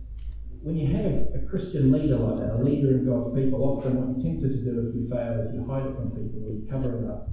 when 0.63 0.77
you 0.77 0.91
have 0.91 1.31
a 1.35 1.47
Christian 1.47 1.93
leader 1.93 2.17
like 2.17 2.41
that, 2.43 2.59
a 2.59 2.63
leader 2.63 2.91
in 2.99 3.07
God's 3.07 3.35
people, 3.35 3.63
often 3.63 3.95
what 3.95 4.19
you're 4.19 4.23
tempted 4.23 4.53
to 4.53 4.63
do 4.65 4.89
if 4.89 4.95
you 4.95 5.09
fail 5.09 5.39
is 5.41 5.55
you 5.55 5.65
hide 5.67 5.87
it 5.87 5.95
from 5.95 6.11
people 6.11 6.43
or 6.43 6.53
you 6.59 6.67
cover 6.69 6.99
it 6.99 7.09
up. 7.09 7.31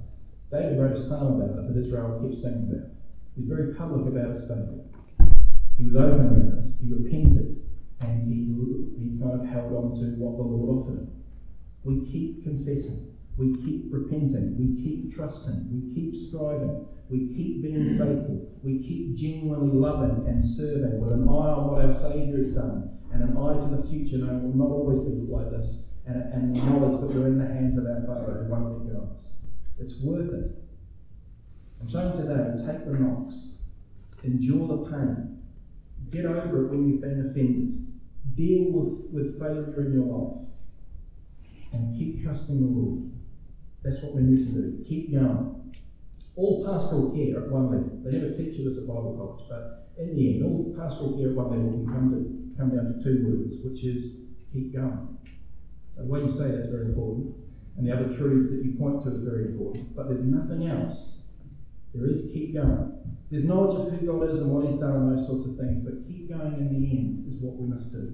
David 0.50 0.78
wrote 0.78 0.92
a 0.92 1.02
psalm 1.02 1.40
about 1.40 1.58
it 1.58 1.74
that 1.74 1.80
Israel 1.80 2.20
kept 2.22 2.36
singing 2.36 2.70
about. 2.70 2.90
He's 3.34 3.48
very 3.48 3.74
public 3.74 4.06
about 4.06 4.30
his 4.30 4.46
failure. 4.46 4.84
He 5.76 5.84
was 5.84 5.96
open 5.96 6.30
with 6.30 6.54
it. 6.54 6.64
He 6.80 6.92
repented, 6.92 7.66
and 8.00 8.22
he 8.22 8.46
he 8.96 9.18
kind 9.20 9.40
of 9.40 9.46
held 9.46 9.72
on 9.74 9.98
to 10.00 10.16
what 10.22 10.36
the 10.38 10.44
Lord 10.44 10.70
offered 10.70 10.98
him. 11.02 11.12
We 11.84 12.10
keep 12.10 12.44
confessing. 12.44 13.12
We 13.36 13.54
keep 13.64 13.92
repenting. 13.92 14.56
We 14.56 14.82
keep 14.82 15.14
trusting. 15.14 15.68
We 15.68 15.94
keep 15.94 16.16
striving. 16.16 16.86
We 17.10 17.34
keep 17.34 17.62
being 17.62 17.98
faithful. 17.98 18.58
We 18.62 18.86
keep 18.86 19.16
genuinely 19.16 19.76
loving 19.76 20.26
and 20.26 20.46
serving 20.46 21.00
with 21.00 21.12
an 21.12 21.28
eye 21.28 21.50
on 21.54 21.70
what 21.70 21.84
our 21.84 21.92
Saviour 21.92 22.38
has 22.38 22.54
done 22.54 22.98
and 23.12 23.22
an 23.22 23.36
eye 23.36 23.60
to 23.60 23.76
the 23.76 23.86
future, 23.88 24.18
knowing 24.18 24.42
we'll 24.42 24.68
not 24.68 24.72
always 24.72 25.00
be 25.06 25.30
like 25.30 25.50
this, 25.50 25.92
and, 26.06 26.22
and 26.32 26.56
the 26.56 26.60
knowledge 26.66 27.00
that 27.00 27.10
we're 27.14 27.26
in 27.26 27.38
the 27.38 27.46
hands 27.46 27.76
of 27.78 27.86
our 27.86 28.02
Father 28.06 28.44
who 28.44 28.50
won't 28.50 28.84
let 28.84 28.92
go 28.92 29.00
of 29.02 29.16
us. 29.18 29.45
It's 29.78 30.00
worth 30.00 30.32
it. 30.32 30.62
I'm 31.80 31.90
saying 31.90 32.16
today, 32.16 32.64
take 32.66 32.86
the 32.86 32.98
knocks, 32.98 33.58
endure 34.24 34.68
the 34.68 34.90
pain, 34.90 35.42
get 36.10 36.24
over 36.26 36.66
it 36.66 36.70
when 36.70 36.88
you've 36.88 37.02
been 37.02 37.30
offended, 37.30 38.36
deal 38.36 38.72
with, 38.72 39.10
with 39.12 39.38
failure 39.38 39.86
in 39.86 39.92
your 39.92 40.06
life, 40.06 40.48
and 41.72 41.96
keep 41.98 42.24
trusting 42.24 42.60
the 42.60 42.66
Lord. 42.66 43.10
That's 43.82 44.02
what 44.02 44.14
we 44.14 44.22
need 44.22 44.46
to 44.46 44.52
do. 44.52 44.84
Keep 44.88 45.12
going. 45.12 45.72
All 46.34 46.64
pastoral 46.64 47.14
care 47.14 47.44
at 47.44 47.50
one 47.50 47.70
level. 47.70 48.00
They 48.02 48.12
never 48.12 48.36
teach 48.36 48.58
you 48.58 48.68
this 48.68 48.78
at 48.78 48.86
Bible 48.86 49.14
college, 49.16 49.48
but 49.48 49.88
in 49.98 50.16
the 50.16 50.34
end, 50.34 50.44
all 50.44 50.74
pastoral 50.76 51.16
care 51.16 51.30
at 51.30 51.36
one 51.36 51.50
level 51.50 51.70
can 51.70 51.86
come 51.86 52.10
to 52.10 52.56
come 52.56 52.74
down 52.74 52.96
to 52.96 53.04
two 53.04 53.26
words, 53.26 53.58
which 53.62 53.84
is 53.84 54.24
keep 54.52 54.72
going. 54.72 55.16
So 55.94 56.02
the 56.02 56.08
way 56.08 56.22
you 56.22 56.32
say 56.32 56.50
that's 56.50 56.68
very 56.68 56.86
important, 56.86 57.34
and 57.76 57.86
the 57.86 57.92
other 57.92 58.16
truths 58.16 58.50
that 58.50 58.62
you 58.62 58.78
point 58.78 59.02
to 59.02 59.10
is 59.10 59.22
very 59.22 59.44
important. 59.44 59.94
But 59.96 60.08
there's 60.08 60.26
nothing 60.26 60.66
else. 60.66 61.22
There 61.94 62.06
is 62.06 62.30
keep 62.32 62.54
going. 62.54 62.92
There's 63.30 63.44
knowledge 63.44 63.76
of 63.76 63.96
who 63.96 64.06
God 64.06 64.30
is 64.30 64.40
and 64.40 64.50
what 64.50 64.64
He's 64.64 64.76
done 64.76 64.96
and 64.96 65.08
those 65.08 65.26
sorts 65.26 65.46
of 65.46 65.56
things, 65.56 65.82
but 65.82 66.06
keep 66.06 66.28
going 66.28 66.58
in 66.58 66.70
the 66.70 66.90
end 66.96 67.24
is 67.28 67.40
what 67.40 67.58
we 67.58 67.66
must 67.66 67.92
do. 67.92 68.08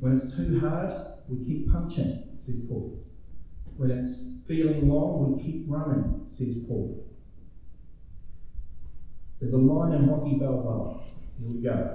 When 0.00 0.12
it's 0.12 0.36
too 0.36 0.54
hard, 0.54 0.92
we 1.28 1.38
keep 1.38 1.66
punching, 1.66 2.14
says 2.38 2.60
Paul. 2.60 2.88
When 3.76 3.90
it's 3.90 4.40
feeling 4.46 4.88
long, 4.88 5.20
we 5.20 5.42
keep 5.42 5.62
running, 5.66 6.10
says 6.26 6.56
Paul. 6.56 6.90
There's 9.40 9.52
a 9.54 9.58
line 9.58 9.92
in 9.92 10.06
Rocky 10.06 10.34
Balboa. 10.34 10.90
Here 11.38 11.48
we 11.48 11.56
go. 11.56 11.88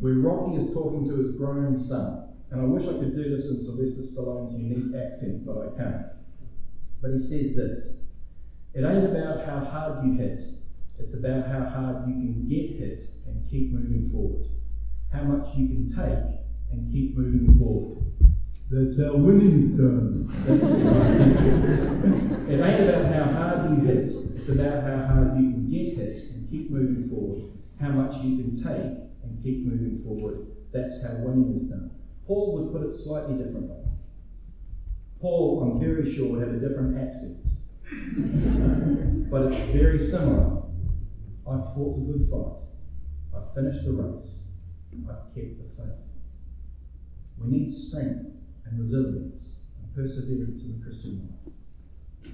Where 0.00 0.16
Rocky 0.16 0.56
is 0.56 0.66
talking 0.66 1.04
to 1.04 1.16
his 1.16 1.30
grown 1.30 1.76
son. 1.76 2.16
And 2.50 2.60
I 2.60 2.64
wish 2.64 2.84
I 2.84 2.98
could 2.98 3.16
do 3.16 3.36
this 3.36 3.50
in 3.50 3.64
Sylvester 3.64 4.02
Stallone's 4.02 4.54
unique 4.58 4.94
accent, 4.94 5.44
but 5.44 5.58
I 5.58 5.76
can't. 5.76 6.06
But 7.02 7.12
he 7.12 7.18
says 7.18 7.56
this 7.56 8.04
It 8.72 8.84
ain't 8.84 9.04
about 9.04 9.44
how 9.44 9.60
hard 9.60 10.06
you 10.06 10.14
hit, 10.14 10.54
it's 10.98 11.14
about 11.14 11.48
how 11.48 11.64
hard 11.64 12.08
you 12.08 12.14
can 12.14 12.48
get 12.48 12.76
hit 12.76 13.10
and 13.26 13.48
keep 13.50 13.72
moving 13.72 14.10
forward. 14.10 14.46
How 15.12 15.24
much 15.24 15.56
you 15.56 15.68
can 15.68 15.88
take 15.88 16.40
and 16.70 16.92
keep 16.92 17.16
moving 17.16 17.58
forward. 17.58 18.04
That's 18.70 18.98
how 18.98 19.16
winning 19.16 19.72
is 19.72 19.78
done. 19.78 20.28
it 22.48 22.60
ain't 22.60 22.88
about 22.88 23.12
how 23.12 23.24
hard 23.32 23.70
you 23.70 23.84
hit, 23.84 24.12
it's 24.12 24.48
about 24.48 24.82
how 24.82 25.06
hard 25.06 25.36
you 25.38 25.50
can 25.50 25.70
get 25.70 25.96
hit 25.96 26.30
and 26.30 26.50
keep 26.50 26.70
moving 26.70 27.08
forward. 27.08 27.42
How 27.80 27.90
much 27.90 28.16
you 28.24 28.36
can 28.36 28.56
take 28.56 29.06
and 29.22 29.42
keep 29.42 29.66
moving 29.66 30.02
forward. 30.02 30.46
That's 30.72 31.02
how 31.02 31.16
winning 31.18 31.56
is 31.56 31.64
done. 31.64 31.95
Paul 32.26 32.58
would 32.58 32.72
put 32.72 32.88
it 32.88 32.94
slightly 32.94 33.36
differently. 33.36 33.76
Paul, 35.20 35.62
I'm 35.62 35.80
very 35.80 36.12
sure, 36.12 36.32
would 36.32 36.40
have 36.40 36.54
a 36.54 36.58
different 36.58 36.98
accent. 36.98 37.38
but 39.30 39.52
it's 39.52 39.72
very 39.72 40.04
similar. 40.04 40.62
I've 41.48 41.74
fought 41.74 41.98
the 41.98 42.12
good 42.12 42.28
fight. 42.28 42.56
I've 43.34 43.54
finished 43.54 43.84
the 43.84 43.92
race. 43.92 44.48
I've 45.08 45.34
kept 45.34 45.58
the 45.58 45.82
faith. 45.82 45.94
We 47.38 47.50
need 47.50 47.72
strength 47.72 48.26
and 48.64 48.80
resilience 48.80 49.66
and 49.78 49.94
perseverance 49.94 50.64
in 50.64 50.78
the 50.78 50.84
Christian 50.84 51.28
life. 51.28 51.52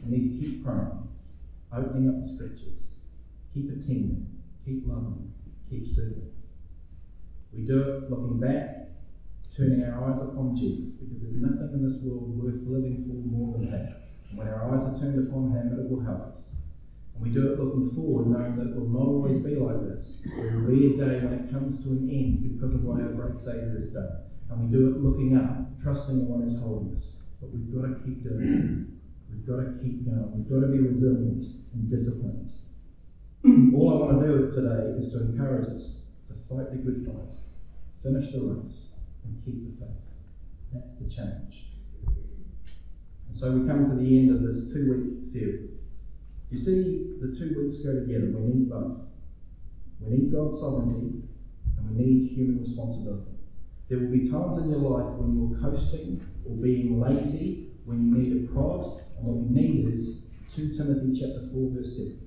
We 0.04 0.16
need 0.16 0.40
to 0.40 0.46
keep 0.46 0.64
praying, 0.64 1.08
opening 1.72 2.08
up 2.08 2.22
the 2.22 2.28
scriptures, 2.28 3.00
keep 3.52 3.68
attending, 3.68 4.26
keep 4.64 4.86
loving, 4.86 5.32
keep 5.68 5.86
serving. 5.86 6.30
We 7.52 7.66
do 7.66 7.82
it 7.82 8.10
looking 8.10 8.40
back, 8.40 8.88
turning 9.56 9.84
our 9.84 10.08
eyes 10.08 10.20
upon 10.20 10.56
Jesus, 10.56 10.96
because 10.96 11.22
there's 11.22 11.36
nothing 11.36 11.70
in 11.74 11.84
this 11.84 12.00
world 12.02 12.32
worth 12.40 12.62
living 12.64 13.04
for 13.04 13.20
more 13.28 13.52
than 13.52 13.68
Him. 13.68 13.94
And 14.30 14.38
when 14.38 14.48
our 14.48 14.72
eyes 14.72 14.84
are 14.84 14.98
turned 14.98 15.28
upon 15.28 15.52
Him, 15.52 15.76
it 15.76 15.90
will 15.90 16.00
help 16.00 16.34
us. 16.34 16.56
And 17.14 17.22
we 17.22 17.30
do 17.30 17.52
it 17.52 17.60
looking 17.60 17.92
forward, 17.94 18.28
knowing 18.28 18.56
that 18.56 18.72
it 18.72 18.76
will 18.76 18.88
not 18.88 19.06
always 19.06 19.44
be 19.44 19.56
like 19.56 19.80
this. 19.84 20.24
There 20.24 20.58
will 20.58 20.72
be 20.72 20.94
a 20.94 20.96
day 20.96 21.20
when 21.20 21.34
it 21.36 21.52
comes 21.52 21.84
to 21.84 21.90
an 21.90 22.08
end 22.08 22.56
because 22.56 22.74
of 22.74 22.84
what 22.84 23.00
our 23.00 23.12
great 23.12 23.38
Saviour 23.38 23.76
has 23.76 23.92
done. 23.92 24.24
And 24.48 24.64
we 24.64 24.66
do 24.72 24.88
it 24.88 25.04
looking 25.04 25.36
up, 25.36 25.80
trusting 25.82 26.18
the 26.18 26.24
one 26.24 26.48
who's 26.48 26.60
holding 26.60 26.96
us. 26.96 27.20
But 27.40 27.52
we've 27.52 27.68
got 27.68 27.88
to 27.88 27.94
keep 28.04 28.24
doing 28.24 28.48
it. 28.48 29.02
We've 29.28 29.46
got 29.46 29.64
to 29.64 29.76
keep 29.84 30.04
going. 30.04 30.32
We've 30.32 30.48
got 30.48 30.64
to 30.64 30.72
be 30.72 30.80
resilient 30.80 31.44
and 31.72 31.90
disciplined. 31.90 32.52
All 33.74 33.90
I 33.90 33.94
want 34.00 34.20
to 34.20 34.26
do 34.26 34.52
today 34.52 34.96
is 35.00 35.12
to 35.12 35.20
encourage 35.20 35.68
us 35.76 36.06
to 36.28 36.34
fight 36.48 36.70
the 36.70 36.78
good 36.78 37.04
fight, 37.04 37.32
finish 38.02 38.32
the 38.32 38.40
race, 38.40 39.01
and 39.24 39.44
keep 39.44 39.64
the 39.64 39.84
faith. 39.84 39.96
That's 40.72 40.96
the 40.96 41.08
challenge. 41.08 41.72
And 43.28 43.38
so 43.38 43.52
we 43.52 43.66
come 43.66 43.88
to 43.88 43.96
the 43.96 44.18
end 44.18 44.30
of 44.30 44.42
this 44.42 44.72
two 44.72 44.92
week 44.92 45.26
series. 45.26 45.80
You 46.50 46.58
see, 46.58 47.16
the 47.20 47.36
two 47.38 47.58
weeks 47.58 47.78
go 47.78 48.00
together. 48.00 48.32
We 48.36 48.54
need 48.54 48.70
both. 48.70 48.98
We 50.00 50.16
need 50.16 50.32
God's 50.32 50.60
sovereignty 50.60 51.22
and 51.78 51.96
we 51.96 52.04
need 52.04 52.32
human 52.32 52.62
responsibility. 52.62 53.30
There 53.88 53.98
will 53.98 54.10
be 54.10 54.30
times 54.30 54.58
in 54.58 54.70
your 54.70 54.80
life 54.80 55.16
when 55.18 55.36
you're 55.36 55.60
coasting 55.60 56.20
or 56.48 56.56
being 56.56 57.00
lazy, 57.00 57.70
when 57.84 58.08
you 58.08 58.18
need 58.18 58.44
a 58.44 58.52
prod, 58.52 59.02
and 59.18 59.26
what 59.26 59.36
you 59.36 59.50
need 59.54 59.94
is 59.94 60.28
2 60.54 60.76
Timothy 60.76 61.18
chapter 61.18 61.48
4, 61.52 61.70
verse 61.74 61.96
7. 61.96 62.18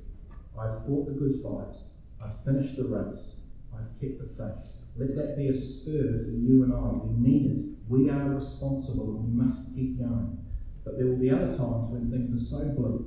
I've 0.58 0.86
fought 0.86 1.08
the 1.08 1.14
good 1.14 1.42
fight, 1.44 1.76
I've 2.24 2.44
finished 2.46 2.78
the 2.78 2.86
race, 2.86 3.42
I've 3.74 4.00
kept 4.00 4.20
the 4.20 4.30
faith. 4.38 4.75
Let 4.98 5.16
that 5.18 5.38
be 5.38 5.50
a 5.50 5.56
spur 5.56 6.24
for 6.26 6.32
you 6.32 6.64
and 6.64 6.74
I. 6.74 7.00
We 7.04 7.18
need 7.18 7.52
it. 7.52 7.66
We 7.90 8.10
are 8.10 8.34
responsible 8.34 9.16
and 9.16 9.26
we 9.26 9.46
must 9.46 9.76
keep 9.76 10.00
going. 10.00 10.38
But 10.86 10.98
there 10.98 11.08
will 11.08 11.20
be 11.20 11.30
other 11.30 11.54
times 11.58 11.90
when 11.92 12.10
things 12.10 12.34
are 12.34 12.40
so 12.40 12.70
bleak 12.70 13.02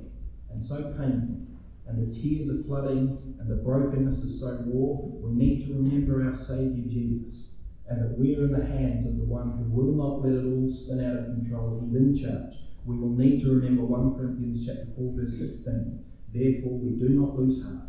and 0.51 0.63
so 0.63 0.83
painful 0.97 1.39
and 1.87 1.97
the 1.99 2.19
tears 2.19 2.51
are 2.51 2.63
flooding 2.65 3.35
and 3.39 3.49
the 3.49 3.55
brokenness 3.55 4.21
is 4.23 4.39
so 4.39 4.51
raw. 4.51 5.01
We 5.21 5.33
need 5.33 5.63
to 5.63 5.73
remember 5.73 6.21
our 6.21 6.35
Saviour 6.35 6.85
Jesus 6.87 7.55
and 7.89 7.99
that 8.03 8.15
we 8.15 8.35
are 8.35 8.43
in 8.43 8.51
the 8.51 8.59
hands 8.59 9.07
of 9.07 9.17
the 9.17 9.25
one 9.25 9.49
who 9.49 9.65
will 9.65 9.93
not 9.95 10.21
let 10.21 10.35
it 10.35 10.45
all 10.45 10.69
spin 10.69 11.01
out 11.01 11.15
of 11.15 11.25
control. 11.25 11.75
He's 11.81 11.95
in 11.95 12.13
charge. 12.13 12.59
We 12.85 12.97
will 12.97 13.11
need 13.11 13.39
to 13.41 13.49
remember 13.49 13.83
1 13.83 14.15
Corinthians 14.15 14.61
chapter 14.63 14.87
4, 14.95 15.11
verse 15.13 15.33
16. 15.39 15.91
Therefore, 16.31 16.77
we 16.77 16.91
do 16.91 17.09
not 17.11 17.35
lose 17.35 17.57
heart. 17.57 17.87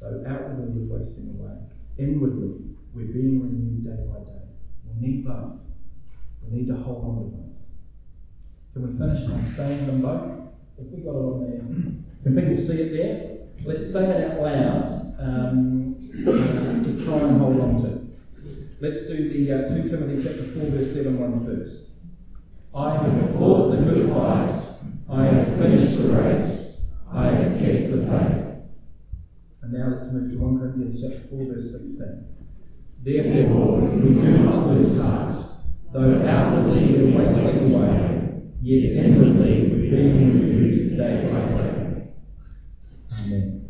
Though 0.00 0.18
outwardly 0.24 0.68
we're 0.68 0.84
wasting 0.84 1.28
away, 1.28 1.56
inwardly 1.98 2.54
we're 2.96 3.12
being 3.12 3.42
renewed 3.42 3.84
day 3.84 4.08
by 4.08 4.20
day. 4.20 4.48
We 4.88 5.06
need 5.06 5.26
both. 5.26 5.60
We 6.42 6.58
need 6.58 6.68
to 6.68 6.76
hold 6.76 7.04
on 7.04 7.16
to 7.16 7.36
both. 7.36 7.52
Can 8.72 8.90
we 8.90 8.98
finish 8.98 9.22
by 9.28 9.48
saying 9.48 9.86
them 9.86 10.00
both? 10.00 10.48
If 10.78 10.86
we 10.92 11.02
got 11.02 11.10
it 11.10 11.18
on 11.18 11.40
there, 11.44 11.92
can 12.22 12.34
people 12.34 12.64
see 12.64 12.80
it 12.80 12.92
there? 12.96 13.36
Let's 13.66 13.92
say 13.92 14.08
it 14.08 14.30
out 14.30 14.40
loud 14.40 14.86
um, 15.18 15.96
uh, 16.26 16.84
to 16.84 17.04
try 17.04 17.18
and 17.18 17.38
hold 17.38 17.60
on 17.60 17.82
to. 17.82 18.06
Let's 18.80 19.06
do 19.06 19.28
the 19.28 19.52
uh, 19.52 19.74
2 19.74 19.88
Timothy 19.90 20.22
chapter 20.22 20.52
4, 20.52 20.70
verse 20.70 20.92
7 20.94 21.18
one 21.18 21.44
first. 21.44 21.88
I 22.74 22.96
have 22.96 23.32
fought 23.34 23.72
the 23.72 23.78
good 23.78 24.08
fight. 24.10 24.76
I 25.08 25.24
have 25.26 25.58
finished 25.58 25.98
the 25.98 26.08
race. 26.08 26.80
I 27.10 27.26
have 27.26 27.58
kept 27.58 27.90
the 27.90 28.06
faith. 28.06 28.46
And 29.62 29.72
now 29.72 29.96
let's 29.96 30.12
move 30.12 30.30
to 30.30 30.38
1 30.38 30.58
Corinthians 30.58 31.02
chapter 31.02 31.26
4, 31.28 31.46
verse 31.46 31.72
16. 31.72 32.35
Therefore 33.06 33.82
we 33.82 34.14
do 34.14 34.38
not 34.42 34.66
lose 34.66 34.98
heart, 34.98 35.32
though 35.92 36.26
outwardly 36.26 37.04
we 37.04 37.16
waste 37.16 37.38
away, 37.38 38.42
yet 38.60 39.04
inwardly 39.04 39.70
we 39.70 39.86
are 39.86 39.90
being 39.90 40.40
renewed 40.40 40.96
day 40.96 41.30
by 41.30 41.40
day. 41.62 42.08
Amen. 43.12 43.62